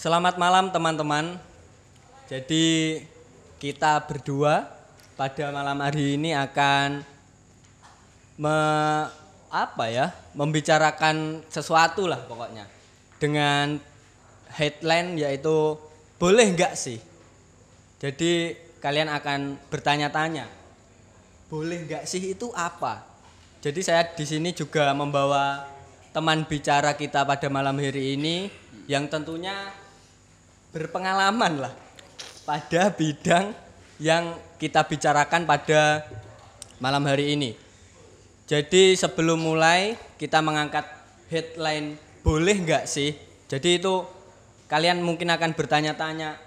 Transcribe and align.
Selamat 0.00 0.40
malam 0.40 0.72
teman-teman. 0.72 1.36
Jadi 2.24 2.96
kita 3.60 4.00
berdua 4.08 4.64
pada 5.12 5.52
malam 5.52 5.76
hari 5.76 6.16
ini 6.16 6.32
akan 6.32 7.04
me, 8.40 8.56
apa 9.52 9.84
ya? 9.92 10.08
membicarakan 10.32 11.44
sesuatu 11.52 12.08
lah 12.08 12.16
pokoknya. 12.24 12.64
Dengan 13.20 13.76
headline 14.56 15.20
yaitu 15.20 15.76
boleh 16.16 16.48
nggak 16.48 16.72
sih? 16.80 16.96
Jadi 18.00 18.56
kalian 18.80 19.12
akan 19.12 19.60
bertanya-tanya. 19.68 20.48
Boleh 21.52 21.84
nggak 21.84 22.08
sih 22.08 22.32
itu 22.32 22.48
apa? 22.56 23.04
Jadi 23.60 23.84
saya 23.84 24.08
di 24.16 24.24
sini 24.24 24.56
juga 24.56 24.96
membawa 24.96 25.68
teman 26.16 26.48
bicara 26.48 26.96
kita 26.96 27.20
pada 27.28 27.52
malam 27.52 27.76
hari 27.76 28.16
ini 28.16 28.48
yang 28.88 29.04
tentunya 29.04 29.76
berpengalaman 30.70 31.66
lah 31.66 31.74
pada 32.46 32.90
bidang 32.94 33.54
yang 33.98 34.38
kita 34.56 34.86
bicarakan 34.86 35.44
pada 35.44 36.06
malam 36.78 37.04
hari 37.06 37.34
ini. 37.36 37.54
Jadi 38.50 38.98
sebelum 38.98 39.38
mulai 39.38 39.94
kita 40.18 40.42
mengangkat 40.42 40.82
headline 41.30 41.94
boleh 42.26 42.56
nggak 42.58 42.84
sih? 42.86 43.14
Jadi 43.46 43.78
itu 43.78 44.02
kalian 44.66 45.02
mungkin 45.02 45.30
akan 45.30 45.54
bertanya-tanya 45.54 46.38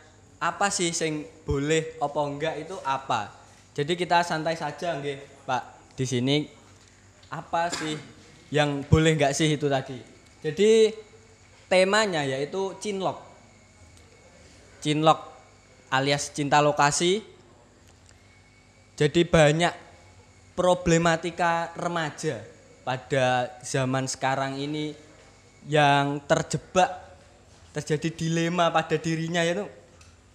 apa 0.44 0.68
sih 0.68 0.92
sing 0.92 1.24
boleh 1.48 1.96
apa 2.04 2.20
enggak 2.24 2.56
itu 2.60 2.76
apa? 2.84 3.32
Jadi 3.74 3.96
kita 3.96 4.22
santai 4.22 4.60
saja 4.60 5.00
nggih, 5.00 5.48
Pak. 5.48 5.96
Di 5.96 6.06
sini 6.06 6.46
apa 7.32 7.72
sih 7.72 7.96
yang 8.54 8.84
boleh 8.86 9.16
nggak 9.16 9.34
sih 9.34 9.50
itu 9.50 9.66
tadi? 9.72 9.98
Jadi 10.44 10.94
temanya 11.72 12.28
yaitu 12.28 12.76
cinlok. 12.84 13.33
Cinlok 14.84 15.32
alias 15.88 16.28
cinta 16.36 16.60
lokasi. 16.60 17.24
Jadi 19.00 19.24
banyak 19.24 19.72
problematika 20.60 21.72
remaja 21.80 22.44
pada 22.84 23.48
zaman 23.64 24.06
sekarang 24.12 24.60
ini 24.60 24.92
yang 25.72 26.20
terjebak 26.28 27.00
terjadi 27.74 28.10
dilema 28.12 28.70
pada 28.70 29.00
dirinya 29.00 29.42
yaitu 29.42 29.66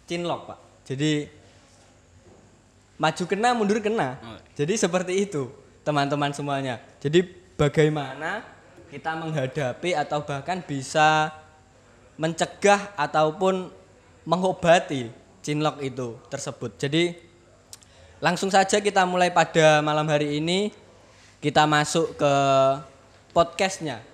cinlok, 0.08 0.48
Pak. 0.48 0.58
Jadi 0.88 1.28
maju 2.98 3.24
kena 3.28 3.48
mundur 3.54 3.78
kena. 3.78 4.18
Jadi 4.56 4.74
seperti 4.74 5.28
itu, 5.28 5.52
teman-teman 5.86 6.34
semuanya. 6.34 6.82
Jadi 6.98 7.22
bagaimana 7.54 8.42
kita 8.88 9.12
menghadapi 9.14 9.92
atau 9.94 10.24
bahkan 10.24 10.64
bisa 10.64 11.30
mencegah 12.18 12.90
ataupun 12.98 13.70
mengobati 14.28 15.08
cinlok 15.40 15.80
itu 15.80 16.20
tersebut. 16.28 16.76
Jadi 16.76 17.16
langsung 18.20 18.52
saja 18.52 18.76
kita 18.76 19.08
mulai 19.08 19.32
pada 19.32 19.80
malam 19.80 20.04
hari 20.04 20.36
ini 20.36 20.68
kita 21.40 21.64
masuk 21.64 22.12
ke 22.20 22.32
podcastnya. 23.32 24.04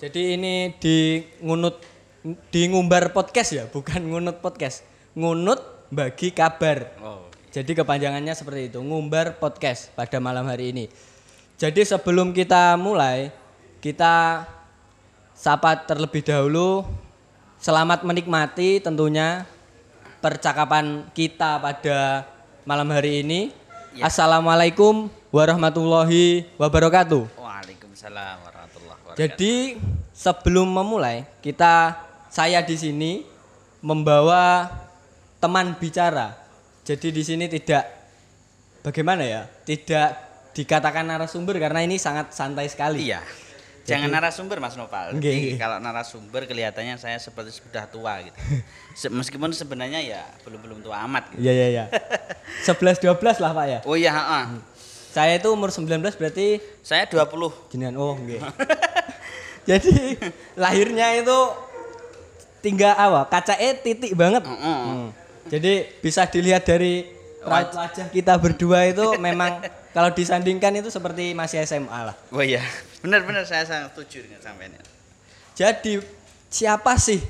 Jadi 0.00 0.40
ini 0.40 0.72
di 0.80 1.20
ngunut 1.44 1.76
di 2.48 2.72
ngumbar 2.72 3.12
podcast 3.12 3.52
ya, 3.52 3.64
bukan 3.68 4.00
ngunut 4.00 4.40
podcast. 4.40 4.80
Ngunut 5.12 5.60
bagi 5.92 6.32
kabar. 6.32 6.96
Oh. 7.04 7.28
Jadi 7.52 7.76
kepanjangannya 7.76 8.32
seperti 8.32 8.72
itu, 8.72 8.80
ngumbar 8.80 9.36
podcast 9.38 9.92
pada 9.92 10.18
malam 10.18 10.48
hari 10.48 10.72
ini. 10.72 10.84
Jadi 11.60 11.84
sebelum 11.86 12.34
kita 12.34 12.74
mulai, 12.80 13.30
kita 13.78 14.42
sapa 15.36 15.84
terlebih 15.84 16.24
dahulu. 16.24 17.03
Selamat 17.64 18.04
menikmati 18.04 18.76
tentunya 18.76 19.48
percakapan 20.20 21.08
kita 21.16 21.56
pada 21.56 22.28
malam 22.68 22.84
hari 22.92 23.24
ini. 23.24 23.56
Ya. 23.96 24.12
Assalamualaikum 24.12 25.08
warahmatullahi 25.32 26.44
wabarakatuh. 26.60 27.24
Waalaikumsalam 27.40 28.36
warahmatullahi 28.44 28.98
wabarakatuh. 29.00 29.16
Jadi 29.16 29.80
sebelum 30.12 30.76
memulai, 30.76 31.24
kita 31.40 32.04
saya 32.28 32.60
di 32.60 32.76
sini 32.76 33.24
membawa 33.80 34.68
teman 35.40 35.72
bicara. 35.80 36.36
Jadi 36.84 37.16
di 37.16 37.24
sini 37.24 37.48
tidak 37.48 37.88
bagaimana 38.84 39.24
ya? 39.24 39.48
Tidak 39.48 40.08
dikatakan 40.52 41.08
narasumber 41.08 41.56
karena 41.56 41.80
ini 41.80 41.96
sangat 41.96 42.28
santai 42.36 42.68
sekali. 42.68 43.08
Iya. 43.08 43.24
Jangan 43.84 44.08
narasumber 44.08 44.56
Mas 44.58 44.74
Nopal. 44.74 45.12
Jadi 45.14 45.54
Kalau 45.54 45.76
narasumber 45.76 46.44
kelihatannya 46.44 46.96
saya 46.96 47.20
seperti 47.20 47.52
sudah 47.52 47.84
tua 47.84 48.16
gitu. 48.20 48.36
Se- 49.00 49.12
Meskipun 49.12 49.52
sebenarnya 49.52 50.00
ya 50.00 50.24
belum 50.42 50.60
belum 50.60 50.78
tua 50.80 51.04
amat 51.04 51.28
gitu. 51.30 51.44
Iya 51.44 51.52
iya 51.52 51.66
iya. 51.70 51.84
11 52.66 53.04
12 53.04 53.20
lah 53.38 53.50
Pak 53.52 53.66
ya. 53.66 53.78
Oh 53.84 53.92
iya, 53.92 54.10
heeh. 54.10 54.44
Saya 55.12 55.36
itu 55.36 55.46
umur 55.46 55.68
19 55.68 55.86
berarti 56.16 56.58
Saya 56.80 57.04
20. 57.06 57.28
jenengan 57.70 57.94
oh 57.96 58.16
nggih. 58.16 58.40
Jadi 59.68 60.18
lahirnya 60.54 61.14
itu 61.14 61.38
tinggal 62.60 62.92
apa? 62.92 63.28
Kacae 63.30 63.78
titik 63.78 64.12
banget. 64.12 64.42
Heeh. 64.42 64.80
Hmm. 64.88 65.08
Jadi 65.44 65.72
bisa 66.00 66.24
dilihat 66.24 66.64
dari 66.64 67.13
wajah 67.46 68.08
kita 68.10 68.34
berdua 68.40 68.88
itu 68.88 69.16
memang 69.20 69.60
kalau 69.96 70.10
disandingkan 70.10 70.74
itu 70.80 70.90
seperti 70.90 71.36
masih 71.36 71.62
SMA 71.64 72.10
lah. 72.12 72.16
Oh 72.34 72.42
iya. 72.42 72.64
Benar-benar 73.04 73.44
saya 73.46 73.62
sangat 73.68 73.94
setuju 73.94 74.26
dengan 74.26 74.40
sampean. 74.40 74.74
Jadi 75.54 76.02
siapa 76.50 76.98
sih 76.98 77.22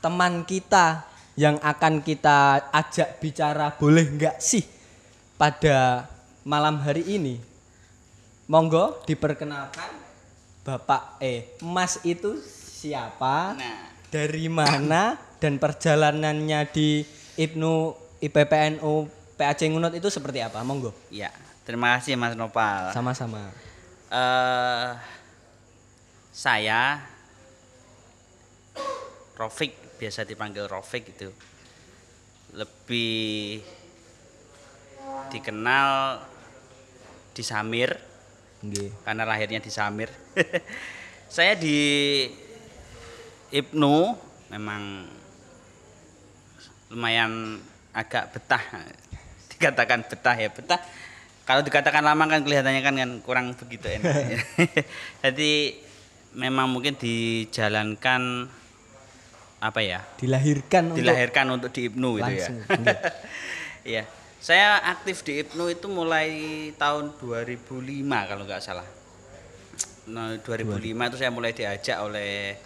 teman 0.00 0.46
kita 0.46 1.04
yang 1.36 1.60
akan 1.60 2.00
kita 2.00 2.72
ajak 2.72 3.20
bicara 3.20 3.76
boleh 3.76 4.08
nggak 4.16 4.40
sih 4.40 4.64
pada 5.36 6.08
malam 6.46 6.80
hari 6.80 7.04
ini? 7.04 7.36
Monggo 8.46 9.02
diperkenalkan 9.04 9.90
Bapak 10.62 11.18
eh 11.18 11.58
Mas 11.62 11.98
itu 12.06 12.38
siapa? 12.46 13.58
Nah, 13.58 13.90
Dari 14.06 14.46
mana 14.46 15.18
dan 15.42 15.58
perjalanannya 15.58 16.62
di 16.70 17.02
Ibnu 17.36 17.92
IPPNU 18.22 18.94
PAC 19.36 19.68
Ngunut 19.68 19.92
itu 19.92 20.08
seperti 20.08 20.40
apa? 20.40 20.64
Monggo. 20.64 20.96
iya. 21.12 21.28
Terima 21.66 21.98
kasih 21.98 22.14
Mas 22.14 22.32
Nopal. 22.38 22.94
Sama-sama. 22.94 23.50
eh 24.06 24.90
saya 26.30 27.02
Rofik 29.34 29.98
biasa 29.98 30.22
dipanggil 30.22 30.64
Rofik 30.70 31.10
itu 31.10 31.28
lebih 32.54 33.60
dikenal 35.34 36.22
di 37.34 37.42
Samir 37.44 37.92
Nggih. 38.62 39.04
karena 39.04 39.26
lahirnya 39.26 39.60
di 39.60 39.68
Samir. 39.68 40.08
saya 41.36 41.58
di 41.58 41.76
Ibnu 43.50 43.96
memang 44.54 44.82
lumayan 46.94 47.58
agak 47.90 48.30
betah 48.36 48.62
dikatakan 49.56 50.04
betah 50.04 50.36
ya 50.36 50.48
betah 50.52 50.80
kalau 51.46 51.62
dikatakan 51.62 52.02
lama 52.02 52.26
kan 52.26 52.42
kelihatannya 52.42 52.82
kan, 52.82 52.94
kan 52.98 53.10
kurang 53.24 53.46
begitu 53.56 53.88
enak 53.88 54.12
jadi 55.24 55.52
memang 56.36 56.68
mungkin 56.68 56.94
dijalankan 57.00 58.52
apa 59.56 59.80
ya 59.80 60.04
Dilahirkan 60.20 60.92
untuk 60.92 61.00
dilahirkan 61.00 61.46
untuk 61.48 61.70
di 61.72 61.88
Ibnu 61.88 62.08
gitu 62.20 62.32
ya. 62.36 62.48
Iya. 63.86 64.02
Saya 64.42 64.82
aktif 64.82 65.22
di 65.22 65.46
Ibnu 65.46 65.70
itu 65.70 65.86
mulai 65.86 66.28
tahun 66.74 67.14
2005 67.22 68.02
kalau 68.02 68.42
nggak 68.42 68.62
salah. 68.62 68.86
Nah, 70.10 70.38
2005 70.42 70.82
itu 70.90 71.16
saya 71.18 71.30
mulai 71.30 71.54
diajak 71.54 71.98
oleh 72.02 72.58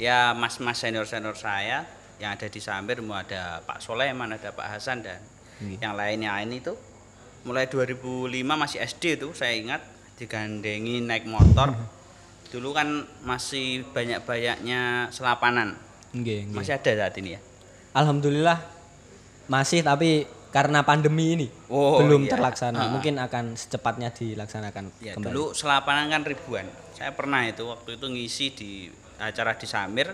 ya 0.00 0.32
mas-mas 0.32 0.80
senior-senior 0.80 1.36
saya 1.36 1.84
yang 2.16 2.36
ada 2.36 2.48
di 2.48 2.60
Samir, 2.60 3.04
mau 3.04 3.20
ada 3.20 3.60
Pak 3.64 3.84
Soleman, 3.84 4.32
ada 4.36 4.52
Pak 4.52 4.76
Hasan 4.76 5.04
dan 5.04 5.20
Nggih. 5.62 5.78
yang 5.78 5.94
lainnya 5.94 6.34
ini 6.38 6.58
tuh 6.58 6.74
mulai 7.42 7.66
2005 7.66 8.28
masih 8.44 8.78
SD 8.80 9.18
tuh 9.18 9.32
saya 9.32 9.54
ingat 9.54 9.82
digandengi 10.16 11.02
naik 11.02 11.24
motor. 11.24 11.74
Dulu 12.48 12.70
kan 12.70 12.88
masih 13.22 13.82
banyak-banyaknya 13.90 15.08
selapanan. 15.08 15.74
Nggih, 16.12 16.52
nggih. 16.52 16.56
Masih 16.58 16.76
ada 16.76 16.90
saat 16.92 17.14
ini 17.16 17.34
ya. 17.34 17.40
Alhamdulillah 17.92 18.60
masih 19.46 19.80
tapi 19.80 20.24
karena 20.52 20.84
pandemi 20.84 21.32
ini 21.32 21.48
Oh, 21.66 21.96
belum 21.98 22.28
iya. 22.28 22.36
terlaksana. 22.36 22.76
Ah. 22.78 22.88
Mungkin 22.92 23.16
akan 23.16 23.56
secepatnya 23.56 24.12
dilaksanakan 24.12 24.92
Ya, 25.00 25.16
kembali. 25.16 25.32
dulu 25.32 25.56
selapanan 25.56 26.12
kan 26.12 26.22
ribuan. 26.22 26.68
Saya 26.92 27.16
pernah 27.16 27.40
itu 27.42 27.64
waktu 27.64 27.96
itu 27.96 28.06
ngisi 28.06 28.46
di 28.52 28.70
acara 29.16 29.56
di 29.56 29.64
Samir, 29.64 30.12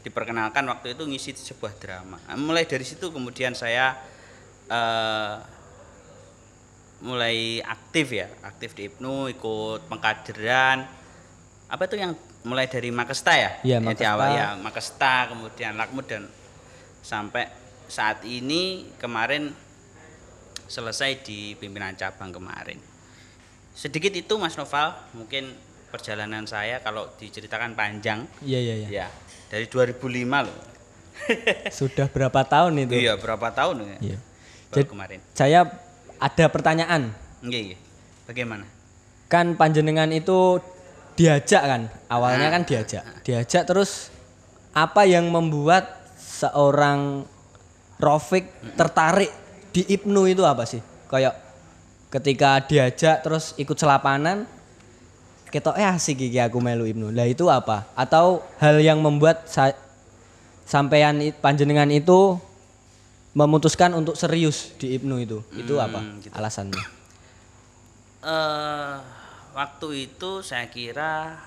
diperkenalkan 0.00 0.62
waktu 0.64 0.94
itu 0.94 1.02
ngisi 1.04 1.34
di 1.34 1.42
sebuah 1.42 1.74
drama. 1.76 2.22
Nah, 2.22 2.38
mulai 2.38 2.64
dari 2.64 2.86
situ 2.86 3.10
kemudian 3.10 3.52
saya 3.52 3.98
eh, 4.70 5.34
mulai 7.00 7.64
aktif 7.64 8.12
ya, 8.12 8.28
aktif 8.44 8.76
di 8.76 8.86
Ibnu, 8.88 9.32
ikut 9.32 9.88
pengkaderan. 9.88 10.84
Apa 11.70 11.86
itu 11.88 11.96
yang 11.96 12.12
mulai 12.44 12.68
dari 12.68 12.92
Makesta 12.92 13.32
ya? 13.36 13.50
Iya, 13.64 13.78
di 13.80 13.86
Makesta. 13.88 14.12
awal 14.14 14.28
ya, 14.36 14.48
Makesta, 14.60 15.14
kemudian 15.32 15.72
Lakmud 15.76 16.06
dan 16.06 16.24
sampai 17.00 17.48
saat 17.90 18.22
ini 18.28 18.86
kemarin 19.00 19.50
selesai 20.70 21.26
di 21.26 21.58
pimpinan 21.58 21.96
cabang 21.98 22.30
kemarin. 22.30 22.78
Sedikit 23.74 24.12
itu 24.14 24.36
Mas 24.36 24.54
Noval, 24.54 24.94
mungkin 25.16 25.50
perjalanan 25.90 26.46
saya 26.46 26.78
kalau 26.84 27.10
diceritakan 27.18 27.74
panjang. 27.74 28.28
Iya 28.44 28.58
iya 28.60 28.74
iya. 28.86 28.88
Ya, 28.88 29.08
dari 29.50 29.66
2005 29.66 30.46
loh. 30.46 30.58
Sudah 31.74 32.06
berapa 32.06 32.40
tahun 32.46 32.86
itu? 32.86 32.94
Iya, 32.94 33.18
berapa 33.18 33.50
tahun 33.50 33.82
ya? 33.82 33.98
Iya. 34.14 34.18
Jadi- 34.72 34.88
kemarin. 34.88 35.20
Saya 35.32 35.66
ada 36.16 36.44
pertanyaan. 36.46 37.10
Iya. 37.40 37.76
Bagaimana? 38.24 38.64
Kan 39.26 39.54
panjenengan 39.54 40.10
itu 40.10 40.60
diajak 41.14 41.62
kan? 41.62 41.82
Awalnya 42.06 42.48
Ah. 42.48 42.52
kan 42.54 42.62
diajak. 42.62 43.02
Diajak 43.22 43.64
terus 43.64 44.10
apa 44.70 45.02
yang 45.04 45.28
membuat 45.28 45.98
seorang 46.16 47.26
Rofik 48.00 48.48
tertarik 48.74 49.28
di 49.70 49.84
Ibnu 49.84 50.24
itu 50.24 50.40
apa 50.40 50.64
sih? 50.64 50.80
Kayak 51.04 51.36
ketika 52.08 52.64
diajak 52.64 53.20
terus 53.20 53.52
ikut 53.54 53.76
selapanan 53.76 54.48
ketok 55.46 55.76
eh 55.76 55.84
asik 55.84 56.16
iki 56.16 56.38
aku 56.38 56.62
melu 56.62 56.86
Ibnu. 56.86 57.10
Lah 57.10 57.26
itu 57.26 57.44
apa? 57.46 57.90
Atau 57.92 58.40
hal 58.56 58.78
yang 58.78 59.02
membuat 59.02 59.44
sa- 59.44 59.76
sampean 60.64 61.18
panjenengan 61.38 61.90
itu 61.90 62.38
memutuskan 63.32 63.94
untuk 63.94 64.18
serius 64.18 64.74
di 64.80 64.96
Ibnu 64.98 65.22
itu? 65.22 65.38
Itu 65.54 65.78
apa 65.78 66.02
gitu. 66.22 66.34
alasannya? 66.34 66.84
eh 68.20 68.96
waktu 69.56 69.88
itu 70.12 70.44
saya 70.44 70.68
kira 70.68 71.40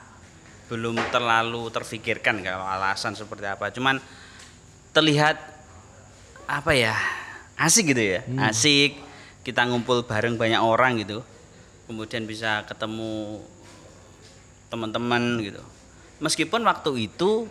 belum 0.71 0.97
terlalu 1.13 1.69
terfikirkan 1.69 2.41
kalau 2.41 2.65
alasan 2.65 3.13
seperti 3.13 3.45
apa. 3.45 3.69
Cuman 3.69 4.01
terlihat 4.89 5.37
apa 6.49 6.71
ya 6.73 6.97
asik 7.61 7.93
gitu 7.93 8.17
ya, 8.17 8.19
asik 8.49 8.97
kita 9.45 9.67
ngumpul 9.67 10.07
bareng 10.07 10.39
banyak 10.39 10.59
orang 10.59 10.97
gitu, 11.03 11.21
kemudian 11.85 12.25
bisa 12.25 12.65
ketemu 12.65 13.43
teman-teman 14.73 15.37
gitu. 15.43 15.61
Meskipun 16.23 16.63
waktu 16.65 17.11
itu 17.11 17.45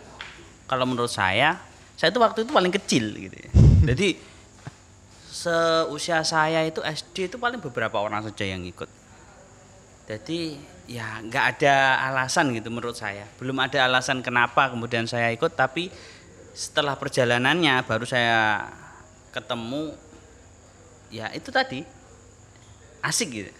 kalau 0.67 0.83
menurut 0.83 1.11
saya, 1.11 1.61
saya 1.95 2.11
itu 2.11 2.19
waktu 2.19 2.43
itu 2.43 2.51
paling 2.51 2.73
kecil 2.73 3.13
gitu 3.15 3.37
ya. 3.37 3.49
Jadi 3.89 4.15
seusia 5.27 6.23
saya 6.23 6.63
itu 6.63 6.79
SD 6.79 7.33
itu 7.33 7.37
paling 7.41 7.59
beberapa 7.59 7.99
orang 7.99 8.23
saja 8.23 8.47
yang 8.47 8.63
ikut. 8.63 8.87
Jadi 10.07 10.55
ya 10.87 11.19
nggak 11.23 11.45
ada 11.57 12.05
alasan 12.11 12.51
gitu 12.55 12.71
menurut 12.71 12.95
saya. 12.95 13.27
Belum 13.39 13.55
ada 13.59 13.87
alasan 13.87 14.23
kenapa 14.23 14.71
kemudian 14.71 15.07
saya 15.07 15.31
ikut, 15.35 15.55
tapi 15.55 15.91
setelah 16.53 16.95
perjalanannya 16.95 17.81
baru 17.83 18.05
saya 18.05 18.69
ketemu 19.33 19.97
ya 21.09 21.33
itu 21.33 21.49
tadi 21.49 21.81
asik 23.03 23.29
gitu, 23.31 23.51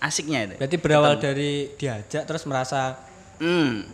asiknya 0.00 0.48
itu. 0.48 0.54
Berarti 0.56 0.76
berawal 0.80 1.14
dari 1.18 1.74
diajak 1.76 2.24
terus 2.24 2.46
merasa 2.46 3.08
Hmm, 3.38 3.86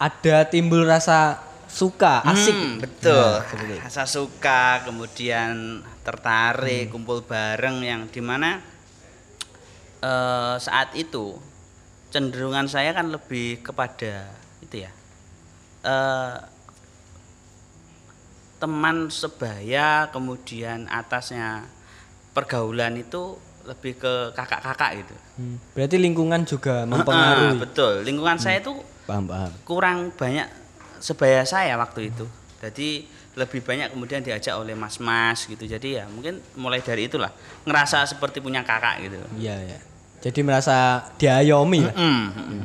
ada 0.00 0.48
timbul 0.48 0.88
rasa 0.88 1.36
suka, 1.66 2.22
asik. 2.24 2.54
Hmm, 2.54 2.72
betul. 2.78 3.12
Nah, 3.12 3.42
seperti 3.42 3.72
itu. 3.72 3.82
Rasa 3.82 4.04
suka, 4.04 4.62
kemudian 4.82 5.52
tertarik, 6.00 6.88
kumpul 6.88 7.20
bareng 7.20 7.80
yang 7.80 8.06
di 8.06 8.20
mana 8.20 8.62
eh, 10.00 10.54
saat 10.56 10.94
itu 10.94 11.36
cenderungan 12.08 12.64
saya 12.64 12.90
kan 12.90 13.10
lebih 13.10 13.60
kepada 13.60 14.30
itu 14.62 14.86
ya 14.86 14.90
eh, 15.82 16.36
teman 18.56 19.12
sebaya, 19.12 20.08
kemudian 20.08 20.88
atasnya 20.88 21.68
pergaulan 22.32 22.96
itu 22.96 23.36
lebih 23.66 23.98
ke 23.98 24.12
kakak-kakak 24.32 25.02
gitu. 25.02 25.14
Hmm, 25.36 25.56
Berarti 25.74 25.96
lingkungan 25.98 26.46
juga 26.46 26.86
mempengaruhi. 26.86 27.58
betul. 27.58 27.92
Lingkungan 28.00 28.38
saya 28.38 28.62
itu 28.62 28.72
Paham, 29.04 29.26
paham. 29.26 29.50
kurang 29.66 29.98
banyak 30.14 30.46
sebaya 30.98 31.42
saya 31.42 31.76
waktu 31.76 32.10
itu. 32.10 32.24
Jadi 32.60 33.04
lebih 33.36 33.60
banyak 33.60 33.92
kemudian 33.92 34.24
diajak 34.24 34.56
oleh 34.56 34.72
mas-mas 34.72 35.44
gitu. 35.44 35.64
Jadi 35.64 36.00
ya 36.00 36.08
mungkin 36.08 36.40
mulai 36.56 36.80
dari 36.80 37.04
itulah 37.04 37.28
ngerasa 37.68 38.08
seperti 38.08 38.40
punya 38.40 38.64
kakak 38.64 39.04
gitu. 39.04 39.20
Iya, 39.36 39.56
ya. 39.60 39.78
Jadi 40.24 40.40
merasa 40.40 41.04
diayomi 41.20 41.84
lah. 41.84 41.94
Hmm. 41.94 42.64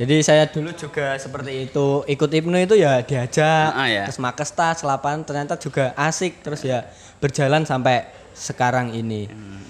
Jadi 0.00 0.16
saya 0.24 0.48
dulu 0.48 0.72
juga 0.72 1.12
seperti 1.14 1.68
itu 1.68 2.02
ikut 2.08 2.30
Ibnu 2.32 2.56
itu 2.56 2.72
ya 2.72 3.04
diajak 3.04 3.68
Ah, 3.70 3.84
ya. 3.84 4.08
terus 4.08 4.16
makes 4.16 4.48
tas 4.50 4.80
selapan 4.80 5.20
ternyata 5.20 5.60
juga 5.60 5.92
asik 5.92 6.40
terus 6.40 6.64
ya 6.64 6.88
berjalan 7.20 7.62
sampai 7.62 8.08
sekarang 8.32 8.96
ini. 8.96 9.28
Hmm. 9.28 9.60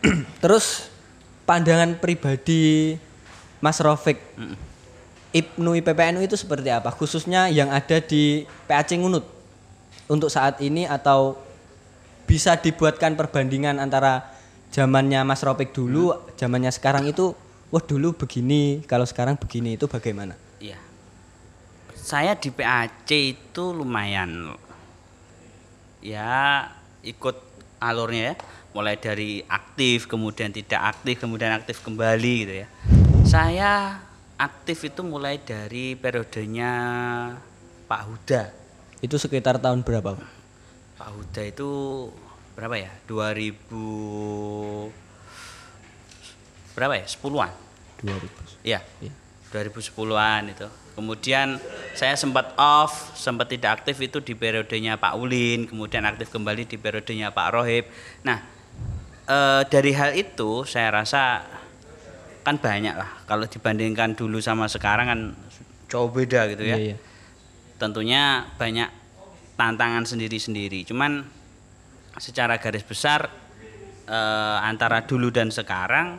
terus 0.42 0.88
pandangan 1.44 1.98
pribadi 1.98 2.96
Mas 3.60 3.76
Rofik 3.82 4.16
Hmm. 4.38 4.56
Ibnu 5.30 5.78
IPPNU 5.78 6.26
itu 6.26 6.34
seperti 6.34 6.74
apa 6.74 6.90
khususnya 6.90 7.46
yang 7.46 7.70
ada 7.70 8.02
di 8.02 8.42
PAC 8.66 8.98
Ngunut 8.98 9.22
untuk 10.10 10.26
saat 10.26 10.58
ini 10.58 10.90
atau 10.90 11.38
bisa 12.26 12.58
dibuatkan 12.58 13.14
perbandingan 13.14 13.78
antara 13.78 14.26
zamannya 14.74 15.22
Mas 15.22 15.42
Rofik 15.42 15.70
dulu 15.70 16.14
zamannya 16.34 16.74
sekarang 16.74 17.06
itu 17.06 17.34
wah 17.70 17.82
dulu 17.82 18.14
begini 18.14 18.82
kalau 18.86 19.06
sekarang 19.06 19.38
begini 19.38 19.78
itu 19.78 19.86
bagaimana 19.86 20.34
Iya. 20.60 20.76
Saya 21.96 22.36
di 22.36 22.52
PAC 22.52 23.08
itu 23.08 23.64
lumayan 23.72 24.52
ya 26.04 26.68
ikut 27.00 27.36
alurnya 27.80 28.22
ya. 28.32 28.34
Mulai 28.70 28.94
dari 29.00 29.42
aktif 29.50 30.06
kemudian 30.06 30.54
tidak 30.54 30.94
aktif 30.94 31.18
kemudian 31.18 31.50
aktif 31.56 31.82
kembali 31.82 32.34
gitu 32.46 32.54
ya. 32.62 32.66
Saya 33.26 33.98
aktif 34.40 34.88
itu 34.88 35.04
mulai 35.04 35.36
dari 35.36 35.92
periodenya 35.92 36.72
Pak 37.84 38.02
Huda. 38.08 38.42
itu 39.04 39.16
sekitar 39.20 39.60
tahun 39.60 39.84
berapa 39.84 40.16
Pak? 40.16 40.28
Pak 40.96 41.08
Huda 41.12 41.42
itu 41.44 41.68
berapa 42.56 42.76
ya? 42.76 42.88
2000 43.04 44.88
berapa 46.72 46.94
ya? 46.96 47.04
10-an. 47.04 47.52
2000 48.00 48.64
Iya. 48.64 48.80
Iya. 49.04 49.12
2010-an 49.52 50.42
itu. 50.52 50.68
Kemudian 50.96 51.60
saya 51.96 52.16
sempat 52.16 52.52
off, 52.60 53.16
sempat 53.16 53.48
tidak 53.48 53.80
aktif 53.80 53.96
itu 54.04 54.20
di 54.20 54.36
periodenya 54.36 55.00
Pak 55.00 55.16
Ulin, 55.16 55.64
kemudian 55.68 56.04
aktif 56.04 56.28
kembali 56.28 56.68
di 56.68 56.76
periodenya 56.76 57.32
Pak 57.32 57.48
Rohib. 57.56 57.88
Nah, 58.24 58.44
eh, 59.24 59.62
dari 59.68 59.92
hal 59.96 60.12
itu 60.16 60.68
saya 60.68 60.92
rasa 60.92 61.40
kan 62.40 62.56
banyak 62.56 62.96
lah 62.96 63.10
kalau 63.28 63.44
dibandingkan 63.44 64.16
dulu 64.16 64.40
sama 64.40 64.64
sekarang 64.66 65.06
kan 65.08 65.20
jauh 65.90 66.08
beda 66.08 66.48
gitu 66.54 66.64
ya 66.64 66.76
Iya, 66.78 66.94
iya. 66.94 66.96
tentunya 67.76 68.46
banyak 68.56 69.00
tantangan 69.60 70.08
sendiri-sendiri. 70.08 70.88
Cuman 70.88 71.20
secara 72.16 72.56
garis 72.56 72.80
besar 72.80 73.28
eh, 74.08 74.58
antara 74.64 75.04
dulu 75.04 75.28
dan 75.28 75.52
sekarang 75.52 76.16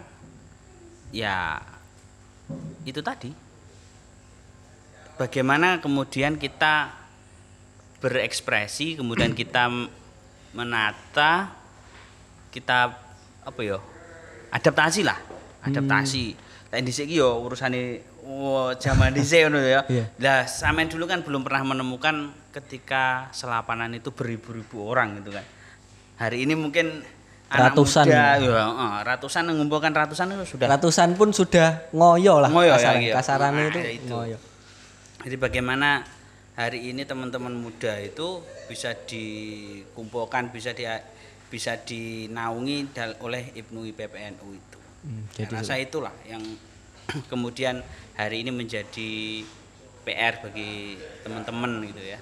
ya 1.10 1.58
itu 2.86 3.02
tadi. 3.02 3.34
Bagaimana 5.18 5.82
kemudian 5.82 6.38
kita 6.38 6.94
berekspresi, 8.02 8.98
kemudian 8.98 9.38
kita 9.38 9.70
menata, 10.54 11.54
kita 12.50 12.98
apa 13.46 13.60
ya? 13.62 13.78
Adaptasi 14.50 15.06
lah, 15.06 15.18
adaptasi. 15.66 16.36
Lah 16.72 16.80
dhisik 16.80 17.12
iki 17.12 17.20
yo 17.20 17.44
urusane 17.44 18.02
oh, 18.24 18.72
zaman 18.80 19.12
dhisik 19.14 19.48
ngono 19.48 19.60
ya. 19.62 19.82
Iya. 19.92 20.06
Lah 20.18 20.40
sampean 20.48 20.88
dulu 20.88 21.06
kan 21.06 21.22
belum 21.22 21.44
pernah 21.44 21.76
menemukan 21.76 22.32
ketika 22.52 23.28
selapanan 23.36 23.92
itu 23.96 24.12
beribu-ribu 24.12 24.88
orang 24.88 25.22
gitu 25.22 25.36
kan. 25.36 25.46
Hari 26.22 26.46
ini 26.46 26.54
mungkin 26.54 27.02
anak 27.52 27.76
Ratusan 27.76 28.06
muda, 28.08 28.16
ya. 28.16 28.28
ya, 28.40 29.04
ratusan 29.04 29.44
mengumpulkan 29.52 29.92
ratusan 29.92 30.32
itu 30.40 30.56
sudah 30.56 30.72
ratusan 30.72 31.20
pun 31.20 31.36
sudah 31.36 31.92
ngoyo 31.92 32.40
lah 32.40 32.48
Ngoyo 32.48 32.80
ya, 32.80 33.20
kasaran, 33.20 33.52
iya. 33.52 33.68
Nah, 33.68 33.68
itu, 33.68 33.80
itu. 34.00 34.08
ngoyo 34.08 34.38
Jadi 35.22 35.36
bagaimana 35.36 36.00
hari 36.56 36.96
ini 36.96 37.04
teman-teman 37.04 37.52
muda 37.52 38.00
itu 38.00 38.40
bisa 38.72 38.96
dikumpulkan, 38.96 40.50
bisa 40.56 40.72
di 40.72 40.88
bisa 41.52 41.76
dinaungi 41.76 42.96
oleh 43.20 43.52
Ibnu 43.60 43.84
IPPNU 43.92 44.48
itu. 44.56 44.71
Hmm, 45.02 45.26
Saya 45.34 45.50
jadi 45.50 45.54
rasa 45.58 45.74
itulah 45.78 46.14
yang 46.24 46.44
kemudian 47.32 47.82
hari 48.14 48.46
ini 48.46 48.52
menjadi 48.52 49.42
PR 50.02 50.42
bagi 50.42 50.98
teman-teman 51.22 51.72
gitu 51.86 52.02
ya. 52.02 52.20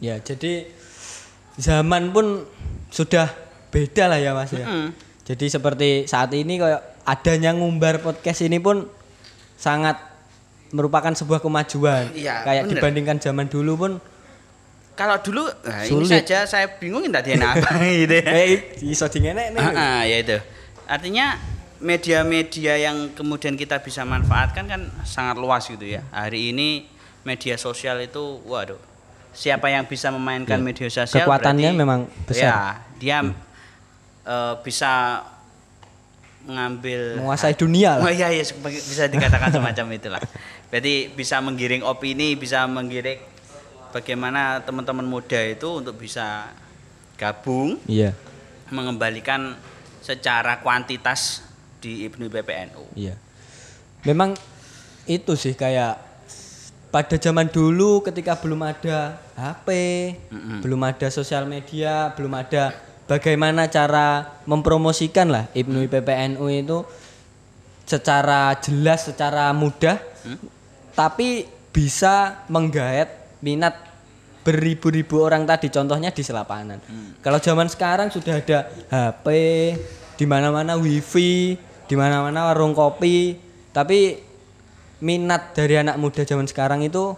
ya 0.00 0.16
jadi 0.16 0.64
zaman 1.56 2.08
pun 2.08 2.44
sudah 2.88 3.28
beda 3.68 4.08
lah 4.08 4.16
ya 4.16 4.32
mas 4.32 4.48
ya 4.50 4.64
Mm. 4.64 4.88
jadi 5.24 5.46
seperti 5.50 5.88
saat 6.04 6.32
ini 6.32 6.56
kayak 6.56 6.80
adanya 7.04 7.52
ngumbar 7.52 8.00
podcast 8.00 8.40
ini 8.40 8.56
pun 8.56 8.88
sangat 9.56 10.00
merupakan 10.70 11.12
sebuah 11.12 11.40
kemajuan 11.40 12.12
Iya, 12.12 12.44
kayak 12.44 12.62
bener. 12.64 12.72
dibandingkan 12.76 13.16
zaman 13.18 13.46
dulu 13.46 13.72
pun 13.76 13.92
Kalau 14.96 15.16
dulu 15.16 15.48
nah 15.64 15.80
ini 15.80 15.88
Sulit. 15.88 16.12
saja 16.28 16.44
saya 16.44 16.76
bingung 16.76 17.08
tadi 17.08 17.32
apa 17.32 17.72
gitu 18.04 18.20
ya. 18.20 18.24
Eh, 18.36 18.84
iso 18.84 19.08
nih. 19.08 19.48
Ah, 19.56 19.72
ah, 19.72 20.02
ya 20.04 20.20
itu. 20.20 20.36
Artinya 20.90 21.38
media-media 21.80 22.74
yang 22.76 23.14
kemudian 23.14 23.54
kita 23.54 23.78
bisa 23.78 24.02
manfaatkan 24.04 24.66
kan 24.66 24.82
sangat 25.06 25.38
luas 25.38 25.64
gitu 25.64 25.86
ya. 25.86 26.02
Hari 26.10 26.50
ini 26.50 26.84
media 27.22 27.54
sosial 27.54 28.02
itu 28.02 28.42
waduh. 28.44 28.76
Siapa 29.30 29.70
yang 29.70 29.86
bisa 29.86 30.10
memainkan 30.10 30.58
Iya. 30.58 30.66
media 30.66 30.88
sosial 30.90 31.22
Kekuatannya 31.22 31.70
berarti- 31.70 31.78
memang 31.78 32.00
besar. 32.26 32.42
Ya, 32.42 32.58
dia 32.98 33.18
eh, 34.20 34.54
bisa 34.60 35.22
mengambil 36.40 37.20
Menguasai 37.20 37.52
dunia 37.52 37.96
Oh 37.96 38.04
lah. 38.04 38.12
iya 38.12 38.28
iya 38.28 38.42
sebagai- 38.42 38.80
bisa 38.80 39.06
dikatakan 39.06 39.52
semacam 39.52 39.86
itulah. 39.92 40.22
Berarti 40.68 40.94
bisa 41.10 41.38
menggiring 41.38 41.80
opini, 41.82 42.34
bisa 42.34 42.66
menggiring 42.66 43.20
bagaimana 43.90 44.58
teman-teman 44.60 45.04
muda 45.04 45.38
itu 45.38 45.68
untuk 45.76 45.94
bisa 45.96 46.50
gabung 47.14 47.76
Iya, 47.84 48.16
mengembalikan 48.68 49.54
secara 50.10 50.58
kuantitas 50.58 51.46
di 51.78 52.02
Ibnu 52.10 52.26
PPNU. 52.26 52.98
iya. 52.98 53.14
Memang 54.02 54.34
itu 55.06 55.32
sih 55.36 55.52
kayak 55.54 56.00
pada 56.90 57.16
zaman 57.20 57.46
dulu 57.46 58.02
ketika 58.02 58.34
belum 58.40 58.66
ada 58.66 59.20
HP, 59.38 59.68
belum 60.64 60.80
ada 60.82 61.06
sosial 61.12 61.46
media, 61.46 62.10
belum 62.18 62.34
ada 62.34 62.74
bagaimana 63.06 63.70
cara 63.70 64.40
mempromosikan 64.48 65.30
lah 65.30 65.44
Ibnu 65.54 65.86
PPNU 65.86 66.46
itu 66.50 66.82
secara 67.86 68.56
jelas, 68.58 69.06
secara 69.06 69.54
mudah, 69.54 70.00
tapi 70.96 71.46
bisa 71.70 72.42
menggait 72.50 73.06
minat 73.38 73.76
beribu-ribu 74.40 75.20
orang 75.22 75.44
tadi 75.46 75.68
contohnya 75.70 76.10
di 76.10 76.22
selapanan. 76.24 76.80
Kalau 77.20 77.38
zaman 77.38 77.68
sekarang 77.68 78.08
sudah 78.08 78.40
ada 78.40 78.58
HP, 78.88 79.26
di 80.20 80.28
mana-mana 80.28 80.76
wifi, 80.76 81.56
di 81.88 81.94
mana-mana 81.96 82.52
warung 82.52 82.76
kopi, 82.76 83.40
tapi 83.72 84.20
minat 85.00 85.56
dari 85.56 85.80
anak 85.80 85.96
muda 85.96 86.28
zaman 86.28 86.44
sekarang 86.44 86.84
itu 86.84 87.16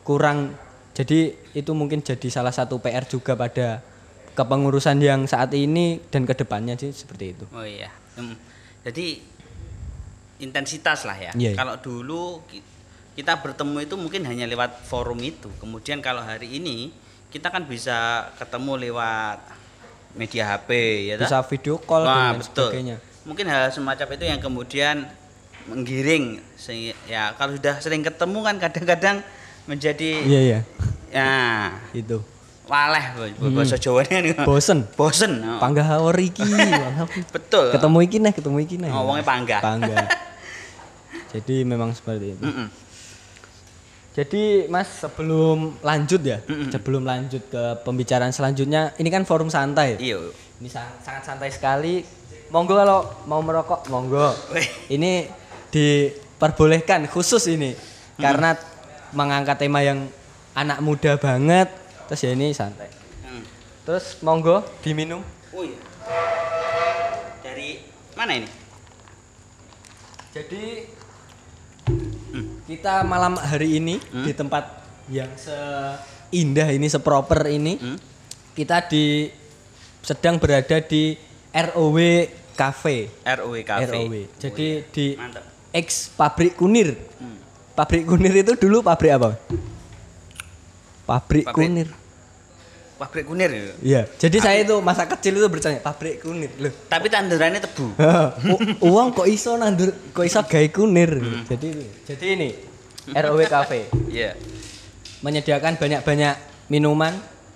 kurang. 0.00 0.56
Jadi 0.96 1.36
itu 1.52 1.76
mungkin 1.76 2.00
jadi 2.00 2.24
salah 2.32 2.56
satu 2.56 2.80
PR 2.80 3.04
juga 3.04 3.36
pada 3.36 3.84
kepengurusan 4.32 4.96
yang 5.04 5.28
saat 5.28 5.52
ini 5.52 6.00
dan 6.08 6.24
ke 6.24 6.32
depannya 6.32 6.80
sih 6.80 6.88
seperti 6.88 7.36
itu. 7.36 7.44
Oh 7.52 7.68
iya. 7.68 7.92
Hmm. 8.16 8.32
Jadi 8.80 9.20
intensitas 10.40 11.04
lah 11.04 11.20
ya. 11.20 11.32
Iya, 11.36 11.52
iya. 11.52 11.58
Kalau 11.58 11.76
dulu 11.76 12.40
ki- 12.48 12.64
kita 13.12 13.44
bertemu 13.44 13.84
itu 13.84 13.94
mungkin 14.00 14.24
hanya 14.24 14.48
lewat 14.48 14.88
forum 14.88 15.20
itu. 15.20 15.52
Kemudian 15.60 16.00
kalau 16.00 16.24
hari 16.24 16.48
ini 16.56 16.94
kita 17.28 17.52
kan 17.52 17.68
bisa 17.68 18.30
ketemu 18.40 18.88
lewat 18.88 19.38
media 20.14 20.56
HP 20.56 20.68
ya? 21.08 21.14
Bisa 21.18 21.42
video 21.44 21.76
call 21.76 22.04
dan 22.04 22.08
Wah, 22.08 22.16
lain 22.32 22.38
betul. 22.40 22.68
sebagainya. 22.70 22.96
Mungkin 23.24 23.44
hal 23.44 23.68
semacam 23.68 24.06
itu 24.16 24.24
yang 24.24 24.40
kemudian 24.40 24.96
menggiring 25.68 26.40
ya 27.04 27.36
kalau 27.36 27.52
sudah 27.52 27.76
sering 27.76 28.00
ketemu 28.00 28.38
kan 28.40 28.56
kadang-kadang 28.56 29.16
menjadi 29.68 30.24
Iya 30.24 30.40
iya, 30.40 30.60
ya 31.12 31.32
itu. 31.92 32.24
waleh 32.64 33.04
bahasa 33.52 33.76
Jawanya 33.76 34.20
nih. 34.20 34.32
Bosen. 34.44 34.84
Bosen. 34.92 35.40
oh. 35.40 35.56
Panggah 35.56 35.84
haur 35.88 36.16
iki. 36.16 36.44
Betul. 37.36 37.72
ketemu 37.72 37.98
iki 38.04 38.16
nih, 38.20 38.32
ketemu 38.32 38.56
iki 38.60 38.76
nih. 38.76 38.92
Ngomongnya 38.92 39.24
panggah. 39.24 39.60
Panggah. 39.64 40.04
Jadi 41.32 41.64
memang 41.64 41.92
seperti 41.92 42.36
itu. 42.36 42.44
Mm-mm. 42.44 42.68
Jadi 44.18 44.66
Mas 44.66 44.98
sebelum 44.98 45.78
lanjut 45.78 46.18
ya, 46.26 46.42
sebelum 46.74 47.06
lanjut 47.06 47.38
ke 47.46 47.62
pembicaraan 47.86 48.34
selanjutnya, 48.34 48.90
ini 48.98 49.14
kan 49.14 49.22
forum 49.22 49.46
santai. 49.46 49.94
Iya. 49.94 50.34
Ini 50.58 50.66
sang- 50.66 50.98
sangat 50.98 51.22
santai 51.22 51.54
sekali. 51.54 52.02
Monggo 52.50 52.74
kalau 52.74 53.06
mau 53.30 53.38
merokok, 53.38 53.86
monggo. 53.86 54.34
Ini 54.90 55.30
diperbolehkan 55.70 57.06
khusus 57.06 57.46
ini 57.46 57.78
karena 58.18 58.58
mengangkat 59.14 59.54
tema 59.54 59.86
yang 59.86 60.10
anak 60.50 60.82
muda 60.82 61.14
banget. 61.14 61.70
Terus 62.10 62.26
ya 62.26 62.34
ini 62.34 62.50
santai. 62.50 62.90
Hmm. 63.22 63.46
Terus 63.86 64.18
monggo 64.26 64.66
diminum. 64.82 65.22
Oh 65.54 65.62
iya. 65.62 65.78
Dari 67.46 67.86
mana 68.18 68.34
ini? 68.34 68.50
Jadi 70.34 70.90
kita 72.68 73.00
malam 73.00 73.32
hari 73.34 73.80
ini 73.80 73.96
di 73.96 74.32
tempat 74.32 74.84
yang 75.08 75.32
seindah 75.34 76.68
ini, 76.68 76.84
seproper 76.84 77.48
ini, 77.48 77.80
Hmm? 77.80 77.96
kita 78.52 78.84
di 78.84 79.32
sedang 80.04 80.36
berada 80.36 80.76
di 80.78 81.16
ROW 81.48 81.96
Cafe. 82.52 83.08
ROW 83.24 83.56
Cafe. 83.64 83.88
ROW. 83.88 84.14
Jadi 84.36 84.84
di 84.84 85.06
Mantap. 85.16 85.48
ex 85.72 86.12
pabrik 86.12 86.54
kunir. 86.54 86.92
Hmm. 87.16 87.40
Pabrik 87.72 88.04
kunir 88.04 88.36
itu 88.36 88.52
dulu 88.52 88.84
pabrik 88.84 89.16
apa? 89.16 89.40
Pabrik, 91.08 91.48
Pabrik- 91.48 91.72
kunir. 91.72 91.88
Pabrik 92.98 93.30
kunir 93.30 93.46
ya. 93.46 93.62
Iya. 93.78 94.02
Jadi 94.18 94.42
saya 94.42 94.58
itu 94.58 94.82
masa 94.82 95.06
kecil 95.06 95.38
itu 95.38 95.46
bertanya 95.46 95.78
pabrik 95.78 96.18
kunir 96.18 96.50
loh. 96.58 96.74
Tapi 96.90 97.06
tandurannya 97.06 97.62
tebu. 97.62 97.94
Uang 98.90 99.14
kok 99.14 99.30
iso 99.30 99.54
nandur 99.54 99.94
kok 100.10 100.26
iso 100.26 100.42
gawe 100.42 100.68
kunir 100.68 101.14
jadi 101.46 101.68
jadi 102.10 102.26
ini 102.34 102.48
ROW 103.14 103.38
Cafe 103.46 103.86
Iya. 104.10 104.34
menyediakan 105.22 105.78
banyak-banyak 105.78 106.34
minuman 106.68 107.14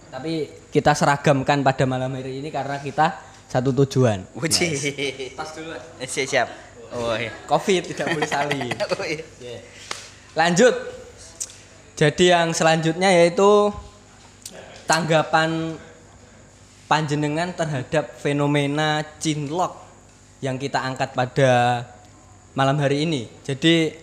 tapi 0.09 0.47
kita 0.71 0.95
seragamkan 0.95 1.61
pada 1.61 1.91
malam 1.91 2.15
hari 2.15 2.39
ini 2.39 2.49
karena 2.49 2.79
kita 2.79 3.19
satu 3.51 3.75
tujuan 3.83 4.23
Wujih. 4.39 4.73
Tas 5.35 5.53
dulu. 5.53 5.75
Siap, 6.01 6.27
siap. 6.31 6.49
Oh 6.95 7.19
iya. 7.19 7.35
covid 7.45 7.83
tidak 7.91 8.15
boleh 8.15 8.29
salin 8.31 8.71
Oh 8.95 9.03
iya. 9.03 9.59
lanjut 10.39 10.71
jadi 11.93 12.25
yang 12.41 12.55
selanjutnya 12.55 13.11
yaitu 13.11 13.69
tanggapan 14.93 15.81
panjenengan 16.85 17.57
terhadap 17.57 18.13
fenomena 18.21 19.01
cinlok 19.17 19.73
yang 20.45 20.61
kita 20.61 20.85
angkat 20.85 21.17
pada 21.17 21.81
malam 22.53 22.77
hari 22.77 23.09
ini. 23.09 23.25
Jadi 23.41 23.97